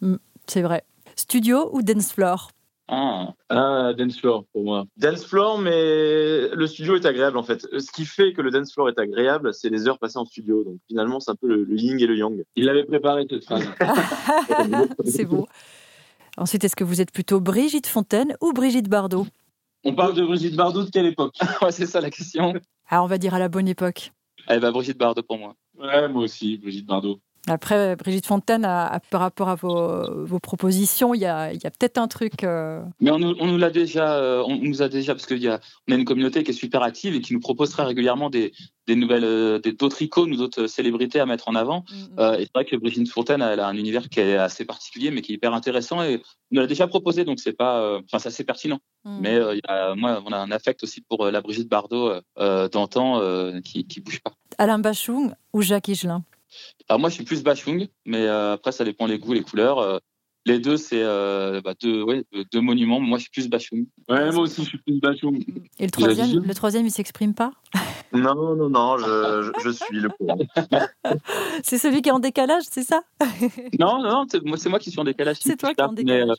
Mm, 0.00 0.16
c'est 0.46 0.62
vrai. 0.62 0.84
Studio 1.16 1.70
ou 1.72 1.82
dance 1.82 2.12
floor? 2.12 2.50
Ah. 2.86 3.32
ah, 3.48 3.92
dance 3.96 4.18
floor 4.18 4.44
pour 4.52 4.62
moi. 4.62 4.84
Dance 4.98 5.24
floor, 5.24 5.58
mais 5.58 6.48
le 6.48 6.66
studio 6.66 6.96
est 6.96 7.06
agréable 7.06 7.38
en 7.38 7.42
fait. 7.42 7.66
Ce 7.78 7.90
qui 7.90 8.04
fait 8.04 8.34
que 8.34 8.42
le 8.42 8.50
dance 8.50 8.74
floor 8.74 8.90
est 8.90 8.98
agréable, 8.98 9.54
c'est 9.54 9.70
les 9.70 9.88
heures 9.88 9.98
passées 9.98 10.18
en 10.18 10.26
studio. 10.26 10.64
Donc 10.64 10.76
finalement, 10.86 11.18
c'est 11.20 11.30
un 11.30 11.34
peu 11.34 11.48
le, 11.48 11.66
yin 11.74 11.98
et 11.98 12.06
le 12.06 12.16
yang. 12.16 12.44
Il 12.56 12.68
avait 12.68 12.84
préparé 12.84 13.26
cette 13.28 13.44
phrase. 13.44 13.66
c'est 15.04 15.24
beau. 15.24 15.46
Ensuite, 16.36 16.64
est-ce 16.64 16.76
que 16.76 16.84
vous 16.84 17.00
êtes 17.00 17.12
plutôt 17.12 17.40
Brigitte 17.40 17.86
Fontaine 17.86 18.36
ou 18.42 18.52
Brigitte 18.52 18.88
Bardot? 18.88 19.26
On 19.84 19.94
parle 19.94 20.14
de 20.14 20.24
Brigitte 20.24 20.56
Bardot 20.56 20.84
de 20.84 20.90
quelle 20.90 21.06
époque? 21.06 21.36
C'est 21.70 21.86
ça 21.86 22.00
la 22.00 22.10
question. 22.10 22.54
Ah, 22.88 23.02
on 23.02 23.06
va 23.06 23.18
dire 23.18 23.34
à 23.34 23.38
la 23.38 23.48
bonne 23.48 23.68
époque. 23.68 24.12
Eh 24.50 24.58
ben, 24.58 24.72
Brigitte 24.72 24.98
Bardot 24.98 25.22
pour 25.22 25.38
moi. 25.38 25.54
Ouais, 25.78 26.08
moi 26.08 26.22
aussi, 26.22 26.58
Brigitte 26.58 26.86
Bardot. 26.86 27.20
Après, 27.46 27.94
Brigitte 27.96 28.26
Fontaine, 28.26 28.62
par 28.62 29.20
rapport 29.20 29.48
à 29.48 29.54
vos, 29.54 30.38
propositions, 30.40 31.14
il 31.14 31.20
y 31.20 31.26
a, 31.26 31.50
peut-être 31.62 31.98
un 31.98 32.08
truc. 32.08 32.42
Euh, 32.42 32.82
Mais 33.00 33.10
on 33.10 33.18
nous, 33.18 33.58
l'a 33.58 33.70
déjà, 33.70 34.16
euh, 34.16 34.42
on 34.46 34.56
nous 34.56 34.82
a 34.82 34.88
déjà, 34.88 35.14
parce 35.14 35.26
qu'on 35.26 35.34
a, 35.34 35.60
on 35.88 35.92
a 35.92 35.96
une 35.96 36.04
communauté 36.06 36.42
qui 36.42 36.52
est 36.52 36.54
super 36.54 36.82
active 36.82 37.14
et 37.14 37.20
qui 37.20 37.34
nous 37.34 37.40
propose 37.40 37.70
très 37.70 37.84
régulièrement 37.84 38.30
des, 38.30 38.52
nouvelles, 38.88 39.24
euh, 39.24 39.58
d'autres 39.58 40.00
icônes 40.00 40.32
ou 40.32 40.36
d'autres 40.36 40.66
célébrités 40.66 41.20
à 41.20 41.26
mettre 41.26 41.48
en 41.48 41.54
avant. 41.54 41.84
Mm, 41.90 42.22
mm. 42.22 42.34
et 42.38 42.44
c'est 42.44 42.54
vrai 42.54 42.64
que 42.64 42.76
Brigitte 42.76 43.10
Fontaine, 43.10 43.42
elle 43.42 43.60
a 43.60 43.68
un 43.68 43.76
univers 43.76 44.08
qui 44.08 44.20
est 44.20 44.36
assez 44.36 44.64
particulier, 44.64 45.10
mais 45.10 45.20
qui 45.20 45.32
est 45.32 45.34
hyper 45.34 45.52
intéressant 45.52 46.02
et 46.02 46.22
on 46.50 46.56
nous 46.56 46.60
l'a 46.62 46.66
déjà 46.66 46.86
proposé, 46.86 47.24
donc 47.24 47.40
c'est 47.40 47.52
pas, 47.52 47.98
enfin, 47.98 48.18
c'est 48.18 48.28
assez 48.28 48.44
pertinent. 48.44 48.78
Mm. 49.04 49.18
Mais 49.20 49.40
moi, 49.96 50.22
on 50.24 50.32
a 50.32 50.38
un 50.38 50.50
affect 50.50 50.82
aussi 50.82 51.02
pour 51.02 51.26
la 51.26 51.42
Brigitte 51.42 51.68
Bardot 51.68 52.14
d'antan 52.72 53.20
qui, 53.62 53.86
qui 53.86 54.00
bouge 54.00 54.22
pas. 54.22 54.32
Alain 54.58 54.78
Bachung 54.78 55.34
ou 55.52 55.62
Jacques 55.62 55.88
Higelin? 55.88 56.24
Alors 56.88 57.00
moi, 57.00 57.08
je 57.08 57.14
suis 57.14 57.24
plus 57.24 57.42
Bachung, 57.42 57.88
mais 58.04 58.26
euh, 58.26 58.54
après, 58.54 58.72
ça 58.72 58.84
dépend 58.84 59.06
les 59.06 59.18
goûts, 59.18 59.32
les 59.32 59.42
couleurs. 59.42 59.78
Euh, 59.78 59.98
les 60.46 60.58
deux, 60.58 60.76
c'est 60.76 61.02
euh, 61.02 61.62
bah, 61.62 61.72
deux, 61.80 62.02
ouais, 62.02 62.24
deux, 62.52 62.60
monuments. 62.60 63.00
Moi, 63.00 63.16
je 63.18 63.22
suis 63.22 63.30
plus 63.30 63.48
Bachung. 63.48 63.86
Ouais, 64.08 64.30
moi 64.30 64.42
aussi, 64.42 64.62
je 64.62 64.68
suis 64.68 64.78
plus 64.78 65.00
Bachung. 65.00 65.42
Et 65.78 65.86
le 65.86 65.90
troisième, 65.90 66.44
le 66.44 66.54
troisième 66.54 66.86
il 66.86 66.90
s'exprime 66.90 67.34
pas? 67.34 67.52
Non, 68.12 68.54
non, 68.54 68.68
non, 68.68 68.98
je, 68.98 69.50
je, 69.64 69.70
suis 69.70 69.98
le 69.98 70.08
c'est 71.64 71.78
celui 71.78 72.00
qui 72.00 72.10
est 72.10 72.12
en 72.12 72.20
décalage, 72.20 72.62
c'est 72.70 72.84
ça? 72.84 73.02
Non, 73.80 74.02
non, 74.02 74.26
c'est 74.28 74.68
moi 74.68 74.78
qui 74.78 74.90
suis 74.90 75.00
en 75.00 75.04
décalage. 75.04 75.38
C'est 75.40 75.56
toi 75.56 75.74
qui 75.74 75.80
es 75.80 75.84
en 75.84 75.92
décalage. 75.92 76.36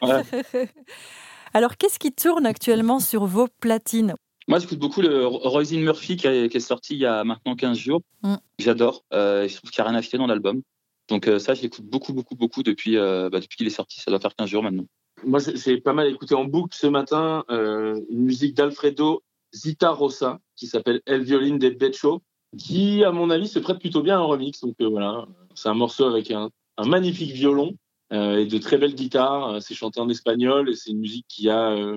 Alors, 1.52 1.76
qu'est-ce 1.76 1.98
qui 1.98 2.12
tourne 2.12 2.46
actuellement 2.46 3.00
sur 3.00 3.26
vos 3.26 3.48
platines? 3.60 4.14
Moi, 4.50 4.58
j'écoute 4.58 4.80
beaucoup 4.80 5.00
le 5.00 5.28
Roisin 5.28 5.78
Murphy 5.78 6.16
qui, 6.16 6.26
est 6.26 6.58
sorti 6.58 6.94
il 6.94 6.98
y 6.98 7.06
a 7.06 7.22
maintenant 7.22 7.54
15 7.54 7.78
jours. 7.78 8.02
Mm. 8.24 8.34
J'adore. 8.58 9.04
Euh, 9.12 9.46
je 9.46 9.56
trouve 9.56 9.70
qu'il 9.70 9.80
n'y 9.80 9.86
a 9.86 9.90
rien 9.90 9.96
à 9.96 10.00
acheter 10.00 10.18
dans 10.18 10.26
l'album. 10.26 10.62
Donc 11.08 11.28
euh, 11.28 11.38
ça, 11.38 11.54
je 11.54 11.62
l'écoute 11.62 11.84
beaucoup, 11.84 12.12
beaucoup, 12.12 12.34
beaucoup 12.34 12.64
depuis, 12.64 12.96
euh, 12.96 13.30
bah, 13.30 13.38
depuis 13.38 13.56
qu'il 13.56 13.68
est 13.68 13.70
sorti. 13.70 14.00
Ça 14.00 14.10
doit 14.10 14.18
faire 14.18 14.34
15 14.34 14.50
jours 14.50 14.64
maintenant. 14.64 14.86
Moi, 15.22 15.38
j'ai 15.54 15.80
pas 15.80 15.92
mal 15.92 16.08
écouté 16.08 16.34
en 16.34 16.46
boucle 16.46 16.76
ce 16.76 16.88
matin 16.88 17.44
une 17.48 18.24
musique 18.24 18.56
d'Alfredo 18.56 19.22
Zita 19.54 19.90
Rosa 19.90 20.40
qui 20.56 20.66
s'appelle 20.66 21.00
El 21.06 21.22
Violin 21.22 21.56
de 21.56 21.68
Becho, 21.68 22.20
qui, 22.58 23.04
à 23.04 23.12
mon 23.12 23.30
avis, 23.30 23.46
se 23.46 23.60
prête 23.60 23.78
plutôt 23.78 24.02
bien 24.02 24.16
à 24.16 24.18
un 24.18 24.24
remix. 24.24 24.60
Donc 24.62 24.74
voilà, 24.80 25.28
c'est 25.54 25.68
un 25.68 25.74
morceau 25.74 26.06
avec 26.06 26.32
un 26.32 26.50
magnifique 26.84 27.30
violon 27.32 27.74
euh, 27.74 27.89
et 28.10 28.46
de 28.46 28.58
très 28.58 28.78
belles 28.78 28.94
guitares. 28.94 29.48
Euh, 29.48 29.60
c'est 29.60 29.74
chanté 29.74 30.00
en 30.00 30.08
espagnol 30.08 30.68
et 30.68 30.74
c'est 30.74 30.90
une 30.90 31.00
musique 31.00 31.26
qui 31.28 31.48
a, 31.48 31.70
euh, 31.70 31.96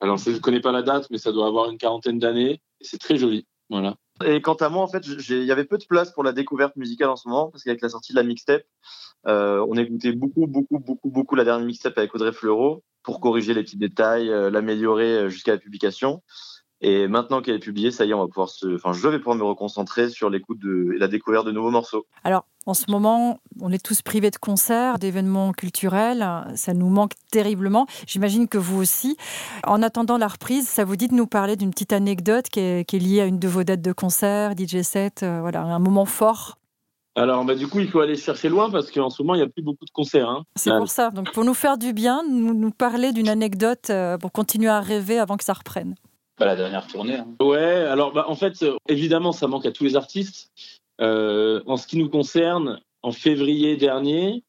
alors 0.00 0.16
je 0.18 0.30
ne 0.30 0.38
connais 0.38 0.60
pas 0.60 0.72
la 0.72 0.82
date, 0.82 1.06
mais 1.10 1.18
ça 1.18 1.32
doit 1.32 1.46
avoir 1.46 1.70
une 1.70 1.78
quarantaine 1.78 2.18
d'années. 2.18 2.60
C'est 2.80 2.98
très 2.98 3.16
joli. 3.16 3.46
Voilà. 3.70 3.96
Et 4.24 4.40
quant 4.40 4.54
à 4.54 4.68
moi, 4.68 4.82
en 4.82 4.88
fait, 4.88 5.06
il 5.06 5.44
y 5.44 5.52
avait 5.52 5.64
peu 5.64 5.78
de 5.78 5.86
place 5.86 6.12
pour 6.12 6.22
la 6.22 6.32
découverte 6.32 6.76
musicale 6.76 7.08
en 7.08 7.16
ce 7.16 7.28
moment, 7.28 7.50
parce 7.50 7.64
qu'avec 7.64 7.80
la 7.80 7.88
sortie 7.88 8.12
de 8.12 8.18
la 8.18 8.22
mixtape, 8.22 8.62
euh, 9.26 9.64
on 9.68 9.76
écoutait 9.76 10.12
beaucoup, 10.12 10.46
beaucoup, 10.46 10.78
beaucoup, 10.78 11.10
beaucoup 11.10 11.34
la 11.34 11.44
dernière 11.44 11.66
mixtape 11.66 11.96
avec 11.98 12.14
Audrey 12.14 12.32
Fleurot 12.32 12.84
pour 13.02 13.20
corriger 13.20 13.54
les 13.54 13.62
petits 13.62 13.76
détails, 13.76 14.28
l'améliorer 14.28 15.28
jusqu'à 15.28 15.52
la 15.52 15.58
publication. 15.58 16.22
Et 16.86 17.08
maintenant 17.08 17.40
qu'elle 17.40 17.54
est 17.54 17.60
publiée, 17.60 17.90
ça 17.90 18.04
y 18.04 18.10
est, 18.10 18.14
on 18.14 18.20
va 18.20 18.26
pouvoir 18.26 18.50
se, 18.50 18.74
enfin, 18.74 18.92
je 18.92 19.08
vais 19.08 19.18
pouvoir 19.18 19.36
me 19.36 19.42
reconcentrer 19.42 20.10
sur 20.10 20.28
l'écoute 20.28 20.58
de, 20.58 20.92
et 20.94 20.98
la 20.98 21.08
découverte 21.08 21.46
de 21.46 21.50
nouveaux 21.50 21.70
morceaux. 21.70 22.04
Alors, 22.24 22.44
en 22.66 22.74
ce 22.74 22.90
moment, 22.90 23.40
on 23.58 23.72
est 23.72 23.82
tous 23.82 24.02
privés 24.02 24.30
de 24.30 24.36
concerts, 24.36 24.98
d'événements 24.98 25.52
culturels. 25.52 26.26
Ça 26.56 26.74
nous 26.74 26.90
manque 26.90 27.12
terriblement. 27.30 27.86
J'imagine 28.06 28.48
que 28.48 28.58
vous 28.58 28.78
aussi. 28.78 29.16
En 29.66 29.80
attendant 29.80 30.18
la 30.18 30.28
reprise, 30.28 30.68
ça 30.68 30.84
vous 30.84 30.96
dit 30.96 31.08
de 31.08 31.14
nous 31.14 31.26
parler 31.26 31.56
d'une 31.56 31.70
petite 31.70 31.94
anecdote 31.94 32.50
qui 32.50 32.60
est, 32.60 32.92
liée 32.92 33.22
à 33.22 33.24
une 33.24 33.38
de 33.38 33.48
vos 33.48 33.64
dates 33.64 33.80
de 33.80 33.92
concert, 33.94 34.52
DJ 34.52 34.82
set, 34.82 35.22
euh, 35.22 35.40
voilà, 35.40 35.62
un 35.62 35.78
moment 35.78 36.04
fort? 36.04 36.58
Alors, 37.16 37.46
bah, 37.46 37.54
du 37.54 37.66
coup, 37.66 37.80
il 37.80 37.88
faut 37.88 38.00
aller 38.00 38.16
chercher 38.16 38.50
loin 38.50 38.70
parce 38.70 38.90
qu'en 38.90 39.08
ce 39.08 39.22
moment, 39.22 39.34
il 39.36 39.38
n'y 39.38 39.44
a 39.44 39.48
plus 39.48 39.62
beaucoup 39.62 39.86
de 39.86 39.90
concerts. 39.90 40.28
Hein. 40.28 40.44
C'est 40.54 40.76
pour 40.76 40.88
ça. 40.88 41.08
Donc, 41.10 41.32
pour 41.32 41.46
nous 41.46 41.54
faire 41.54 41.78
du 41.78 41.94
bien, 41.94 42.22
nous, 42.28 42.52
nous 42.52 42.72
parler 42.72 43.12
d'une 43.12 43.30
anecdote 43.30 43.88
euh, 43.88 44.18
pour 44.18 44.32
continuer 44.32 44.68
à 44.68 44.80
rêver 44.80 45.18
avant 45.18 45.38
que 45.38 45.44
ça 45.44 45.54
reprenne. 45.54 45.94
Pas 46.36 46.46
la 46.46 46.56
dernière 46.56 46.86
tournée. 46.86 47.16
Hein. 47.16 47.28
Ouais, 47.40 47.62
alors 47.62 48.12
bah, 48.12 48.24
en 48.28 48.34
fait, 48.34 48.62
euh, 48.62 48.76
évidemment, 48.88 49.32
ça 49.32 49.46
manque 49.46 49.66
à 49.66 49.72
tous 49.72 49.84
les 49.84 49.96
artistes. 49.96 50.50
Euh, 51.00 51.62
en 51.66 51.76
ce 51.76 51.86
qui 51.86 51.96
nous 51.96 52.08
concerne, 52.08 52.80
en 53.02 53.12
février 53.12 53.76
dernier, 53.76 54.42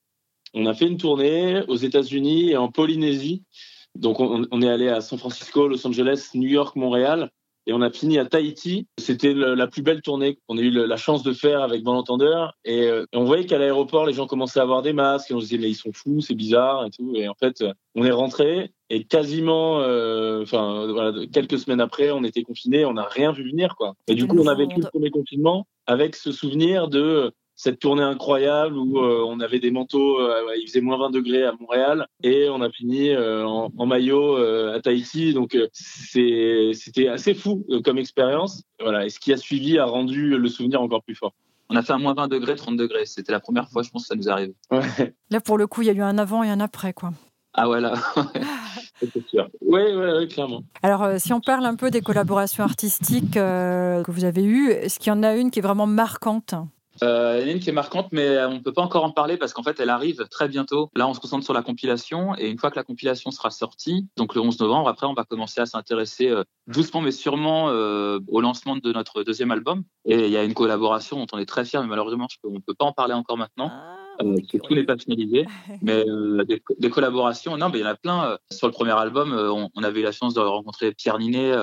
on 0.54 0.65
a 0.65 0.74
fait 0.74 0.88
une 0.88 0.98
tournée 0.98 1.63
aux 1.68 1.75
États-Unis 1.75 2.51
et 2.51 2.58
en 2.58 2.70
Polynésie. 2.70 3.44
Donc, 3.94 4.20
on, 4.20 4.62
est 4.62 4.70
allé 4.70 4.89
à 4.89 5.00
San 5.00 5.18
Francisco, 5.18 5.68
Los 5.68 5.86
Angeles, 5.88 6.32
New 6.34 6.50
York, 6.50 6.75
Montréal 6.75 7.32
et 7.68 7.74
on 7.74 7.82
a 7.82 7.89
fini 7.89 8.20
à 8.20 8.25
Tahiti. 8.25 8.88
C'était 9.00 9.34
la 9.34 9.68
plus 9.68 9.82
belle 9.82 10.01
tournée 10.01 10.38
qu'on 10.48 10.58
a 10.58 10.62
eu 10.62 10.70
la 10.70 10.98
chance 10.98 11.24
de 11.24 11.34
faire 11.34 11.62
avec 11.62 11.84
Bon 11.84 11.96
Entendeur. 11.96 12.56
Et 12.63 12.84
euh, 12.84 13.06
on 13.13 13.24
voyait 13.24 13.46
qu'à 13.46 13.58
l'aéroport, 13.58 14.06
les 14.06 14.13
gens 14.13 14.27
commençaient 14.27 14.60
à 14.60 14.63
avoir 14.63 14.82
des 14.82 14.94
masques 14.94 15.32
et 15.32 15.34
on 15.34 15.39
se 15.39 15.46
disait 15.46 15.58
mais 15.58 15.70
ils 15.70 15.75
sont 15.75 15.94
fous, 15.94 16.22
c'est 16.22 16.36
bizarre 16.36 16.86
et 16.86 16.92
tout. 16.92 17.13
Et 17.15 17.27
en 17.27 17.36
fait, 17.36 17.63
on 17.96 18.04
est 18.04 18.12
rentré 18.12 18.72
et 18.89 19.04
quasiment, 19.04 19.80
euh, 19.82 20.44
enfin 20.44 20.88
voilà, 20.92 21.25
quelques 21.32 21.60
semaines 21.60 21.82
après, 21.82 22.12
on 22.12 22.24
était 22.24 22.44
confinés, 22.44 22.86
on 22.86 22.94
n'a 22.94 23.08
rien 23.08 23.32
vu 23.32 23.50
venir 23.50 23.75
quoi. 23.75 23.96
Et 24.08 24.15
du 24.15 24.27
coup, 24.27 24.38
on 24.38 24.48
a 24.48 24.56
vécu 24.56 24.80
le 24.80 24.88
premier 24.89 25.10
confinement 25.10 25.68
avec 25.88 26.15
ce 26.15 26.32
souvenir 26.32 26.88
de 26.88 27.34
cette 27.56 27.80
tournée 27.80 28.04
incroyable 28.04 28.77
où 28.77 29.00
euh, 29.00 29.24
on 29.25 29.39
avait 29.39 29.60
des 29.60 29.72
manteaux, 29.72 30.20
euh, 30.20 30.42
il 30.58 30.68
faisait 30.68 30.82
moins 30.82 30.98
20 30.98 31.12
degrés 31.12 31.44
à 31.44 31.54
Montréal 31.60 32.08
et 32.22 32.50
on 32.50 32.62
a 32.62 32.70
fini 32.70 33.10
euh, 33.10 33.46
en, 33.46 33.72
en, 33.75 33.86
maillot 33.86 34.36
à 34.36 34.80
Tahiti. 34.82 35.34
Donc 35.34 35.58
c'était 35.72 37.08
assez 37.08 37.34
fou 37.34 37.65
comme 37.84 37.98
expérience. 37.98 38.63
Voilà. 38.80 39.06
Et 39.06 39.10
ce 39.10 39.20
qui 39.20 39.32
a 39.32 39.38
suivi 39.38 39.80
a 39.80 39.86
rendu 39.86 40.38
le 40.38 40.48
souvenir 40.50 40.82
encore 40.82 41.04
plus 41.04 41.15
fort. 41.15 41.34
On 41.70 41.75
a 41.75 41.82
fait 41.82 41.94
un 41.94 41.98
moins 41.98 42.13
20 42.13 42.27
degrés, 42.27 42.56
30 42.56 42.77
degrés. 42.77 43.06
C'était 43.06 43.32
la 43.32 43.39
première 43.39 43.70
fois, 43.70 43.82
je 43.82 43.89
pense, 43.89 44.04
que 44.04 44.08
ça 44.10 44.15
nous 44.15 44.30
arrive. 44.30 44.54
Ouais. 44.70 45.15
Là, 45.32 45.42
pour 45.42 45.58
le 45.58 45.65
coup, 45.65 45.82
il 45.82 45.88
y 45.88 45.89
a 45.89 45.94
eu 45.94 46.01
un 46.01 46.20
avant 46.20 46.44
et 46.44 46.50
un 46.50 46.60
après, 46.60 46.94
quoi. 46.94 47.12
Ah 47.56 47.66
voilà. 47.66 47.94
C'est 49.00 49.28
sûr. 49.28 49.48
Oui, 49.62 49.82
ouais, 49.82 50.28
clairement. 50.28 50.62
Alors, 50.84 51.20
si 51.20 51.34
on 51.34 51.42
parle 51.42 51.66
un 51.66 51.76
peu 51.76 51.90
des 51.90 52.02
collaborations 52.02 52.64
artistiques 52.64 53.34
que 53.34 54.12
vous 54.12 54.24
avez 54.24 54.44
eues, 54.44 54.70
est-ce 54.72 55.00
qu'il 55.00 55.08
y 55.08 55.16
en 55.16 55.24
a 55.24 55.36
une 55.36 55.52
qui 55.52 55.60
est 55.60 55.62
vraiment 55.62 55.88
marquante? 55.88 56.56
Euh, 57.04 57.40
il 57.40 57.42
y 57.42 57.46
en 57.46 57.50
a 57.50 57.52
une 57.52 57.60
qui 57.60 57.70
est 57.70 57.74
marquante, 57.74 58.08
mais 58.12 58.44
on 58.46 58.54
ne 58.54 58.60
peut 58.60 58.74
pas 58.74 58.82
encore 58.82 59.04
en 59.04 59.12
parler 59.12 59.38
parce 59.38 59.54
qu'en 59.54 59.64
fait, 59.64 59.80
elle 59.80 59.90
arrive 59.90 60.28
très 60.30 60.48
bientôt. 60.48 60.90
Là, 60.96 61.08
on 61.08 61.14
se 61.14 61.20
concentre 61.20 61.44
sur 61.44 61.54
la 61.54 61.62
compilation 61.62 62.36
et 62.38 62.50
une 62.50 62.58
fois 62.58 62.72
que 62.72 62.76
la 62.76 62.84
compilation 62.84 63.32
sera 63.32 63.52
sortie, 63.52 64.08
donc 64.18 64.36
le 64.36 64.42
11 64.42 64.60
novembre, 64.60 64.88
après, 64.88 65.08
on 65.08 65.14
va 65.14 65.24
commencer 65.24 65.62
à 65.62 65.66
s'intéresser 65.66 66.30
euh, 66.30 66.44
doucement 66.68 67.02
mais 67.02 67.12
sûrement 67.12 67.70
euh, 67.70 68.20
au 68.30 68.42
lancement 68.42 68.76
de 68.76 68.92
notre 68.92 69.24
deuxième 69.24 69.52
album. 69.52 69.84
Et 70.06 70.26
il 70.26 70.32
y 70.32 70.38
a 70.38 70.44
une 70.44 70.54
collaboration 70.54 71.18
dont 71.18 71.28
on 71.34 71.38
est 71.38 71.46
très 71.46 71.66
fiers, 71.66 71.82
mais 71.82 71.88
malheureusement, 71.88 72.28
on 72.44 72.52
ne 72.52 72.60
peut 72.60 72.74
pas 72.74 72.86
en 72.86 72.94
parler 72.94 73.14
encore 73.14 73.38
maintenant. 73.38 73.72
Euh, 74.22 74.38
tout 74.64 74.74
n'est 74.76 74.86
pas 74.86 74.98
finalisé, 74.98 75.46
mais 75.82 76.04
euh, 76.08 76.46
des, 76.46 76.90
collaborations, 76.90 77.58
non, 77.58 77.70
mais 77.70 77.80
il 77.80 77.82
y 77.82 77.86
en 77.86 77.90
a 77.90 77.96
plein. 77.96 78.32
Euh, 78.32 78.38
sur 78.52 78.68
le 78.68 78.74
premier 78.74 78.92
album, 78.92 79.34
on, 79.34 79.70
on, 79.74 79.84
avait 79.84 80.00
eu 80.00 80.04
la 80.04 80.12
chance 80.12 80.34
de 80.34 80.40
rencontrer 80.40 80.94
Pierre 80.94 81.20
Ninet, 81.20 81.54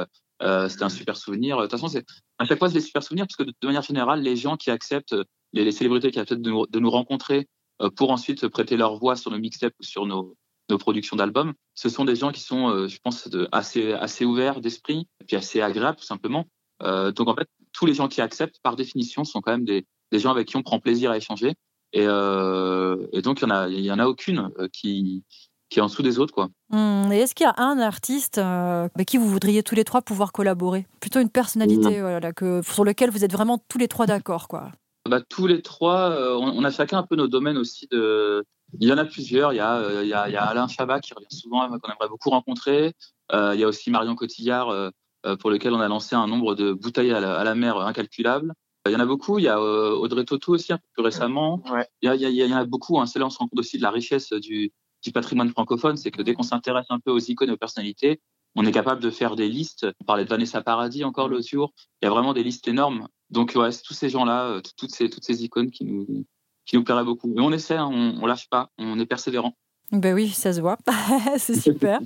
euh, 0.43 0.69
c'était 0.69 0.85
un 0.85 0.89
super 0.89 1.17
souvenir. 1.17 1.57
De 1.57 1.63
toute 1.63 1.71
façon, 1.71 1.89
c'est 1.89 2.05
à 2.39 2.45
chaque 2.45 2.59
fois 2.59 2.69
c'est 2.69 2.75
des 2.75 2.81
super 2.81 3.03
souvenirs 3.03 3.27
parce 3.27 3.37
que 3.37 3.45
de, 3.45 3.67
manière 3.67 3.83
générale, 3.83 4.23
les 4.23 4.37
gens 4.37 4.57
qui 4.57 4.71
acceptent, 4.71 5.15
les, 5.53 5.71
célébrités 5.73 6.11
qui 6.11 6.19
acceptent 6.19 6.43
de 6.43 6.51
nous, 6.51 6.67
de 6.67 6.79
nous 6.81 6.91
rencontrer 6.91 7.49
euh, 7.81 7.91
pour 7.91 8.11
ensuite 8.11 8.49
prêter 8.49 8.77
leur 8.77 8.97
voix 8.99 9.17
sur 9.17 9.31
nos 9.31 9.39
mixtapes 9.39 9.75
ou 9.79 9.85
sur 9.85 10.07
nos, 10.07 10.37
nos 10.69 10.79
productions 10.79 11.17
d'albums, 11.17 11.53
ce 11.75 11.89
sont 11.89 12.05
des 12.05 12.17
gens 12.17 12.33
qui 12.33 12.41
sont, 12.41 12.69
euh, 12.71 12.89
je 12.89 12.99
pense, 13.03 13.29
de, 13.29 13.49
assez 13.53 13.93
assez 13.93 14.25
ouverts 14.25 14.61
d'esprit 14.61 15.07
et 15.21 15.25
puis 15.25 15.37
assez 15.37 15.61
agréables 15.61 15.99
tout 15.99 16.05
simplement. 16.05 16.47
donc 16.81 17.29
en 17.29 17.35
fait, 17.37 17.49
tous 17.73 17.87
les 17.87 17.95
gens 17.95 18.09
qui 18.09 18.21
acceptent, 18.21 18.59
par 18.63 18.75
définition, 18.75 19.25
sont 19.25 19.41
quand 19.41 19.53
même 19.53 19.65
des, 19.65 19.87
des 20.11 20.19
gens 20.19 20.33
avec 20.33 20.49
qui 20.49 20.57
on 20.57 20.63
prend 20.63 20.81
plaisir 20.81 21.13
à 21.13 21.17
échanger. 21.17 21.55
Et, 21.93 22.05
et 22.05 23.23
donc 23.23 23.41
il 23.41 23.43
y 23.43 23.45
en 23.45 23.51
a, 23.51 23.69
y 23.69 23.91
en 23.91 23.99
a 23.99 24.07
aucune 24.07 24.51
qui 24.73 25.25
qui 25.73 25.79
est 25.79 25.83
en 25.83 25.87
dessous 25.87 26.03
des 26.03 26.19
autres. 26.19 26.35
Quoi. 26.35 26.49
Mmh. 26.71 27.13
Et 27.13 27.21
est-ce 27.21 27.35
qu'il 27.35 27.45
y 27.45 27.49
a 27.49 27.55
un 27.57 27.79
artiste 27.79 28.39
euh, 28.39 28.89
avec 28.95 29.09
qui 29.09 29.17
vous 29.17 29.29
voudriez 29.29 29.63
tous 29.63 29.75
les 29.75 29.85
trois 29.85 30.03
pouvoir 30.03 30.31
collaborer? 30.31 30.87
Plutôt 31.01 31.19
une 31.19 31.31
personnalité 31.31 32.01
voilà, 32.01 32.33
que, 32.33 32.61
sur 32.63 32.85
lequel 32.85 33.11
vous 33.11 33.25
êtes 33.25 33.33
vraiment 33.33 33.59
tous 33.69 33.79
les 33.79 33.89
trois 33.89 34.07
d'accord 34.07 34.49
quoi. 34.49 34.71
Bah, 35.09 35.21
tous 35.21 35.47
les 35.47 35.63
trois, 35.63 36.11
euh, 36.11 36.37
on, 36.37 36.63
a 36.63 36.71
chacun 36.71 36.99
un 36.99 37.03
peu 37.03 37.17
nos 37.17 37.27
domaines 37.27 37.57
aussi. 37.57 37.89
De... 37.91 38.45
Il 38.79 38.87
y 38.87 38.93
en 38.93 38.99
a 38.99 39.05
plusieurs. 39.05 39.53
Il 39.53 39.57
y 39.57 39.61
a, 39.61 39.79
euh, 39.79 40.03
il 40.05 40.09
y 40.09 40.15
a, 40.15 40.29
il 40.29 40.33
y 40.33 40.37
a 40.37 40.45
Alain 40.45 40.69
Chabat 40.69 41.01
qui 41.01 41.15
revient 41.15 41.27
souvent, 41.31 41.67
qu'on 41.67 41.91
aimerait 41.91 42.09
beaucoup 42.09 42.31
rencontrer. 42.31 42.93
il 43.33 43.59
y 43.59 43.65
a 43.65 43.67
aussi 43.67 43.91
Marion 43.91 44.15
Cotillard, 44.15 44.93
pour 45.41 45.51
lequel 45.51 45.73
on 45.73 45.81
a 45.81 45.89
lancé 45.89 46.15
un 46.15 46.27
nombre 46.29 46.55
de 46.55 46.73
bouteilles 46.73 47.13
à 47.13 47.43
la, 47.43 47.55
mer 47.55 47.79
incalculable. 47.79 48.53
Il 48.87 48.93
y 48.93 48.97
en 48.97 49.01
a 49.01 49.07
beaucoup. 49.07 49.39
Il 49.39 49.45
y 49.45 49.49
a 49.49 49.61
Audrey 49.61 50.25
Toto 50.25 50.55
aussi, 50.55 50.73
un 50.73 50.79
peu 50.79 50.85
plus 50.95 51.03
récemment. 51.05 51.63
Il, 52.03 52.07
y 52.07 52.09
a, 52.09 52.15
il, 52.15 52.35
y 52.35 52.53
en 52.53 52.57
a 52.57 52.65
beaucoup. 52.65 53.01
Hein. 53.01 53.07
C'est 53.07 53.19
là 53.19 53.27
on 53.27 53.31
se 53.31 53.39
rend 53.39 53.47
compte 53.47 53.61
aussi 53.61 53.77
de 53.79 53.83
la 53.83 53.91
richesse 53.91 54.33
du, 54.33 54.73
du 55.03 55.13
patrimoine 55.13 55.51
francophone, 55.51 55.97
c'est 55.97 56.11
que 56.11 56.23
dès 56.23 56.35
qu'on 56.35 56.43
s'intéresse 56.43 56.87
un 56.91 57.01
peu 57.01 57.11
aux 57.11 57.19
icônes 57.19 57.51
et 57.51 57.53
aux 57.53 57.59
personnalités, 57.59 58.21
on 58.55 58.65
est 58.65 58.73
capable 58.73 59.03
de 59.03 59.11
faire 59.11 59.37
des 59.37 59.49
listes. 59.49 59.87
On 60.01 60.05
parlait 60.05 60.25
de 60.25 60.29
Vanessa 60.29 60.63
Paradis 60.63 61.05
encore 61.05 61.29
l'autre 61.29 61.49
jour. 61.49 61.73
Il 62.01 62.07
y 62.07 62.09
a 62.09 62.11
vraiment 62.11 62.35
des 62.35 62.43
listes 62.43 62.69
énormes. 62.69 63.09
Donc, 63.31 63.53
ouais, 63.57 63.73
c'est 63.73 63.83
tous 63.83 63.95
ces 63.95 64.11
gens-là, 64.11 64.47
euh, 64.47 64.61
toutes 64.77 64.91
ces, 64.91 65.09
toutes 65.09 65.25
ces 65.25 65.43
icônes 65.43 65.71
qui 65.71 65.85
nous, 65.85 66.27
qui 66.67 66.77
nous 66.77 66.85
plairaient 66.85 67.05
beaucoup. 67.05 67.33
Mais 67.35 67.41
on 67.41 67.51
essaie, 67.51 67.77
hein, 67.77 67.89
on, 67.91 68.23
on 68.23 68.27
lâche 68.27 68.49
pas, 68.49 68.71
on 68.79 68.99
est 68.99 69.07
persévérant. 69.07 69.57
Ben 69.93 70.15
oui, 70.15 70.31
ça 70.31 70.55
se 70.55 70.61
voit. 70.63 70.79
c'est 71.37 71.55
super. 71.55 72.01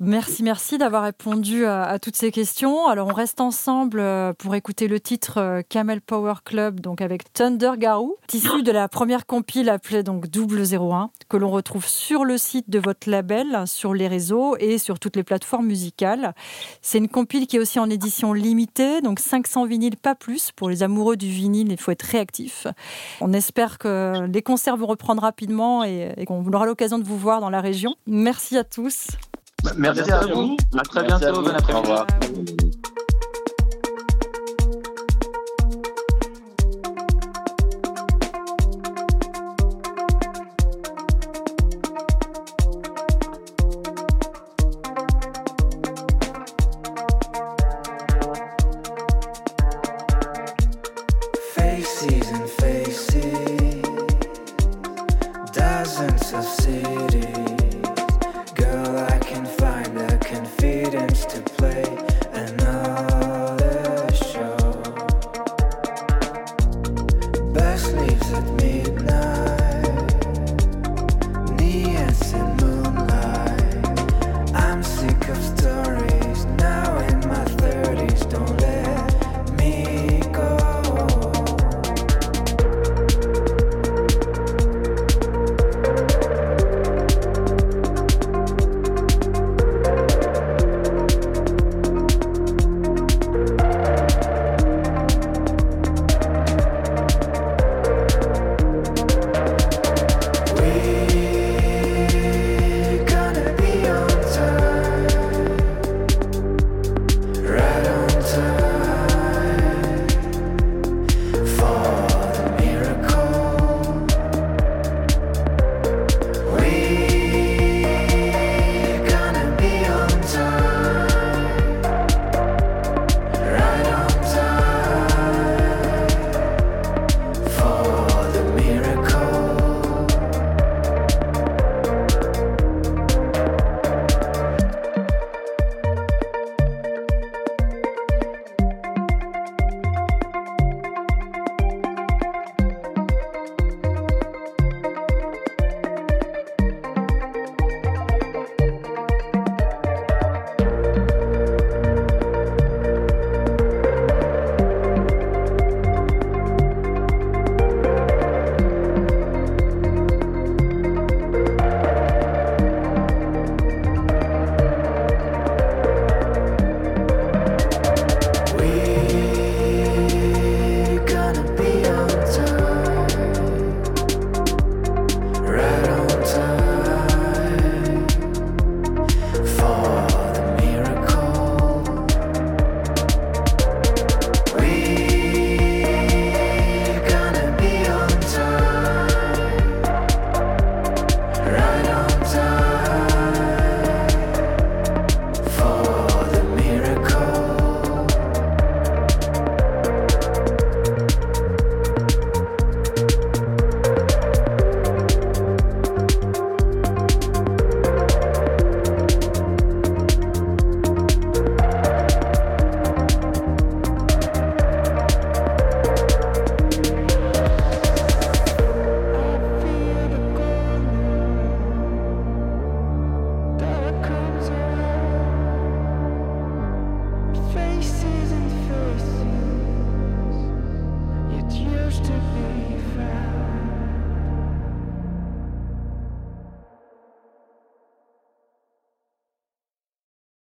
Merci, 0.00 0.42
merci 0.42 0.76
d'avoir 0.76 1.04
répondu 1.04 1.66
à, 1.66 2.00
toutes 2.00 2.16
ces 2.16 2.32
questions. 2.32 2.88
Alors, 2.88 3.06
on 3.06 3.14
reste 3.14 3.40
ensemble 3.40 4.00
euh, 4.00 4.32
pour 4.32 4.56
écouter 4.56 4.88
le 4.88 4.98
titre 4.98 5.38
euh, 5.38 5.62
Camel 5.68 6.00
Power 6.00 6.34
Club, 6.44 6.80
donc 6.80 7.00
avec 7.00 7.32
Thunder 7.32 7.72
Garou, 7.78 8.16
issu 8.32 8.64
de 8.64 8.72
la 8.72 8.88
première 8.88 9.24
compile 9.24 9.68
appelée 9.68 10.02
donc 10.02 10.26
Double 10.26 10.62
01, 10.62 11.10
que 11.28 11.36
l'on 11.36 11.50
retrouve 11.50 11.86
sur 11.86 12.24
le 12.24 12.38
site 12.38 12.70
de 12.70 12.80
votre 12.80 13.08
label, 13.08 13.62
sur 13.66 13.94
les 13.94 14.08
réseaux 14.08 14.56
et 14.58 14.76
sur 14.78 14.98
toutes 14.98 15.14
les 15.14 15.22
plateformes 15.22 15.66
musicales. 15.66 16.34
C'est 16.82 16.98
une 16.98 17.08
compile 17.08 17.46
qui 17.46 17.54
est 17.54 17.60
aussi 17.60 17.78
en 17.78 17.88
édition 17.88 18.32
limitée, 18.32 19.00
donc 19.00 19.20
500 19.20 19.64
vinyles, 19.66 19.96
pas 19.96 20.16
plus. 20.16 20.50
Pour 20.50 20.68
les 20.68 20.82
amoureux 20.82 21.16
du 21.16 21.28
vinyle, 21.28 21.70
il 21.70 21.78
faut 21.78 21.92
être 21.92 22.02
réactif. 22.02 22.66
On 23.20 23.32
espère 23.32 23.78
que 23.78 24.26
les 24.26 24.42
concerts 24.42 24.76
vont 24.76 24.86
reprendre 24.86 25.22
rapidement 25.22 25.84
et 25.84 26.24
qu'on 26.26 26.44
aura 26.52 26.66
l'occasion 26.66 26.98
de 26.98 27.04
vous 27.04 27.16
voir 27.16 27.27
dans 27.36 27.50
la 27.50 27.60
région. 27.60 27.94
Merci 28.06 28.56
à 28.56 28.64
tous. 28.64 29.08
Merci, 29.76 30.10
à, 30.10 30.20
vous. 30.26 30.56
À 30.76 30.82
très 30.82 31.04
bientôt. 31.04 31.42
Bon 31.42 31.50
après-midi. 31.50 31.88
leaves 31.88 32.72
at 32.72 32.77